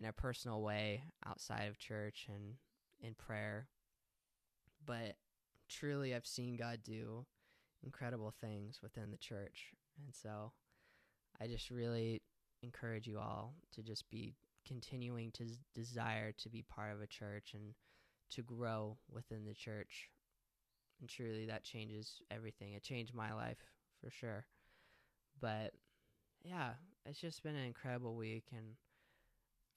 in 0.00 0.06
a 0.06 0.12
personal 0.12 0.60
way 0.60 1.04
outside 1.24 1.68
of 1.68 1.78
church 1.78 2.26
and 2.28 2.54
in 3.00 3.14
prayer. 3.14 3.68
But 4.84 5.16
truly, 5.68 6.14
I've 6.14 6.26
seen 6.26 6.56
God 6.56 6.80
do 6.84 7.26
incredible 7.82 8.34
things 8.40 8.80
within 8.82 9.10
the 9.10 9.16
church. 9.16 9.72
And 10.04 10.14
so 10.14 10.52
I 11.40 11.46
just 11.46 11.70
really 11.70 12.22
encourage 12.62 13.06
you 13.06 13.18
all 13.18 13.54
to 13.74 13.82
just 13.82 14.08
be 14.10 14.34
continuing 14.66 15.30
to 15.32 15.44
desire 15.74 16.32
to 16.32 16.48
be 16.48 16.62
part 16.62 16.94
of 16.94 17.00
a 17.00 17.06
church 17.06 17.52
and 17.54 17.74
to 18.30 18.42
grow 18.42 18.96
within 19.10 19.44
the 19.44 19.54
church. 19.54 20.10
And 21.00 21.08
truly, 21.08 21.46
that 21.46 21.64
changes 21.64 22.22
everything. 22.30 22.72
It 22.72 22.82
changed 22.82 23.14
my 23.14 23.32
life 23.32 23.58
for 24.02 24.10
sure. 24.10 24.46
But 25.40 25.72
yeah, 26.42 26.70
it's 27.04 27.20
just 27.20 27.42
been 27.42 27.56
an 27.56 27.66
incredible 27.66 28.16
week. 28.16 28.44
And 28.52 28.76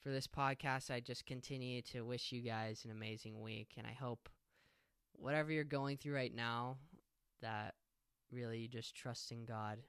for 0.02 0.10
this 0.10 0.28
podcast, 0.28 0.90
I 0.90 1.00
just 1.00 1.26
continue 1.26 1.82
to 1.84 2.02
wish 2.02 2.32
you 2.32 2.42
guys 2.42 2.86
an 2.86 2.92
amazing 2.92 3.42
week. 3.42 3.74
And 3.78 3.86
I 3.86 3.94
hope 3.94 4.30
whatever 5.14 5.52
you're 5.52 5.64
going 5.64 5.98
through 5.98 6.16
right 6.16 6.34
now, 6.34 6.78
that 7.42 7.76
really 8.32 8.60
you 8.60 8.68
just 8.68 8.96
trust 8.96 9.32
in 9.32 9.46
God 9.46 9.80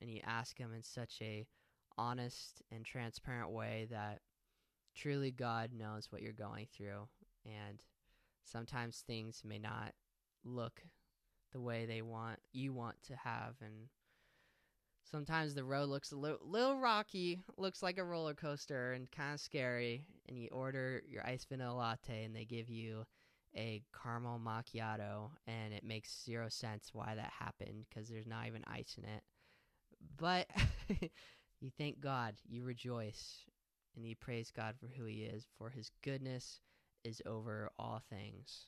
and 0.00 0.10
you 0.10 0.20
ask 0.24 0.56
Him 0.58 0.72
in 0.74 0.82
such 0.82 1.18
a 1.20 1.46
honest 1.98 2.62
and 2.70 2.84
transparent 2.84 3.50
way 3.50 3.86
that 3.90 4.20
truly 5.00 5.30
God 5.30 5.70
knows 5.72 6.08
what 6.10 6.22
you're 6.22 6.32
going 6.32 6.66
through 6.76 7.08
and 7.44 7.82
sometimes 8.44 9.02
things 9.06 9.42
may 9.44 9.58
not 9.58 9.92
look 10.44 10.82
the 11.52 11.60
way 11.60 11.86
they 11.86 12.02
want 12.02 12.38
you 12.52 12.72
want 12.72 12.96
to 13.04 13.16
have 13.16 13.54
and 13.62 13.88
sometimes 15.10 15.54
the 15.54 15.64
road 15.64 15.88
looks 15.88 16.12
a 16.12 16.16
little, 16.16 16.78
rocky 16.78 17.40
looks 17.56 17.82
like 17.82 17.98
a 17.98 18.04
roller 18.04 18.34
coaster 18.34 18.92
and 18.92 19.10
kind 19.10 19.34
of 19.34 19.40
scary 19.40 20.04
and 20.28 20.38
you 20.38 20.48
order 20.52 21.02
your 21.08 21.26
ice 21.26 21.44
vanilla 21.44 21.74
latte 21.74 22.24
and 22.24 22.36
they 22.36 22.44
give 22.44 22.68
you 22.68 23.04
a 23.56 23.82
caramel 24.00 24.38
macchiato 24.38 25.30
and 25.46 25.72
it 25.74 25.82
makes 25.82 26.24
zero 26.24 26.48
sense 26.48 26.90
why 26.92 27.14
that 27.14 27.32
happened 27.38 27.84
because 27.88 28.08
there's 28.08 28.26
not 28.26 28.46
even 28.46 28.62
ice 28.66 28.96
in 28.96 29.04
it. 29.04 29.22
But 30.16 30.46
you 31.60 31.70
thank 31.76 32.00
God, 32.00 32.34
you 32.48 32.62
rejoice, 32.62 33.44
and 33.96 34.04
he 34.04 34.14
praise 34.14 34.50
God 34.54 34.74
for 34.78 34.86
who 34.86 35.04
He 35.04 35.22
is, 35.22 35.46
for 35.58 35.70
His 35.70 35.90
goodness 36.02 36.60
is 37.04 37.22
over 37.26 37.70
all 37.78 38.02
things. 38.10 38.66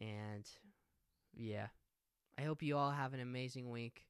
And 0.00 0.48
yeah, 1.34 1.68
I 2.38 2.42
hope 2.42 2.62
you 2.62 2.76
all 2.76 2.90
have 2.90 3.14
an 3.14 3.20
amazing 3.20 3.70
week. 3.70 4.06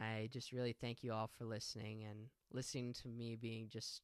I 0.00 0.28
just 0.32 0.52
really 0.52 0.72
thank 0.72 1.04
you 1.04 1.12
all 1.12 1.30
for 1.38 1.44
listening 1.44 2.04
and 2.08 2.28
listening 2.52 2.94
to 3.02 3.08
me 3.08 3.36
being 3.36 3.68
just 3.68 4.00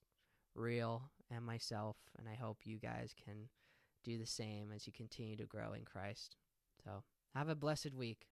real 0.54 1.10
and 1.30 1.44
myself. 1.44 1.96
And 2.18 2.28
I 2.28 2.34
hope 2.34 2.58
you 2.64 2.78
guys 2.78 3.14
can 3.24 3.48
do 4.04 4.18
the 4.18 4.26
same 4.26 4.70
as 4.74 4.86
you 4.86 4.92
continue 4.92 5.36
to 5.36 5.46
grow 5.46 5.72
in 5.72 5.84
Christ. 5.84 6.36
So 6.84 7.02
have 7.34 7.48
a 7.48 7.54
blessed 7.54 7.94
week. 7.94 8.26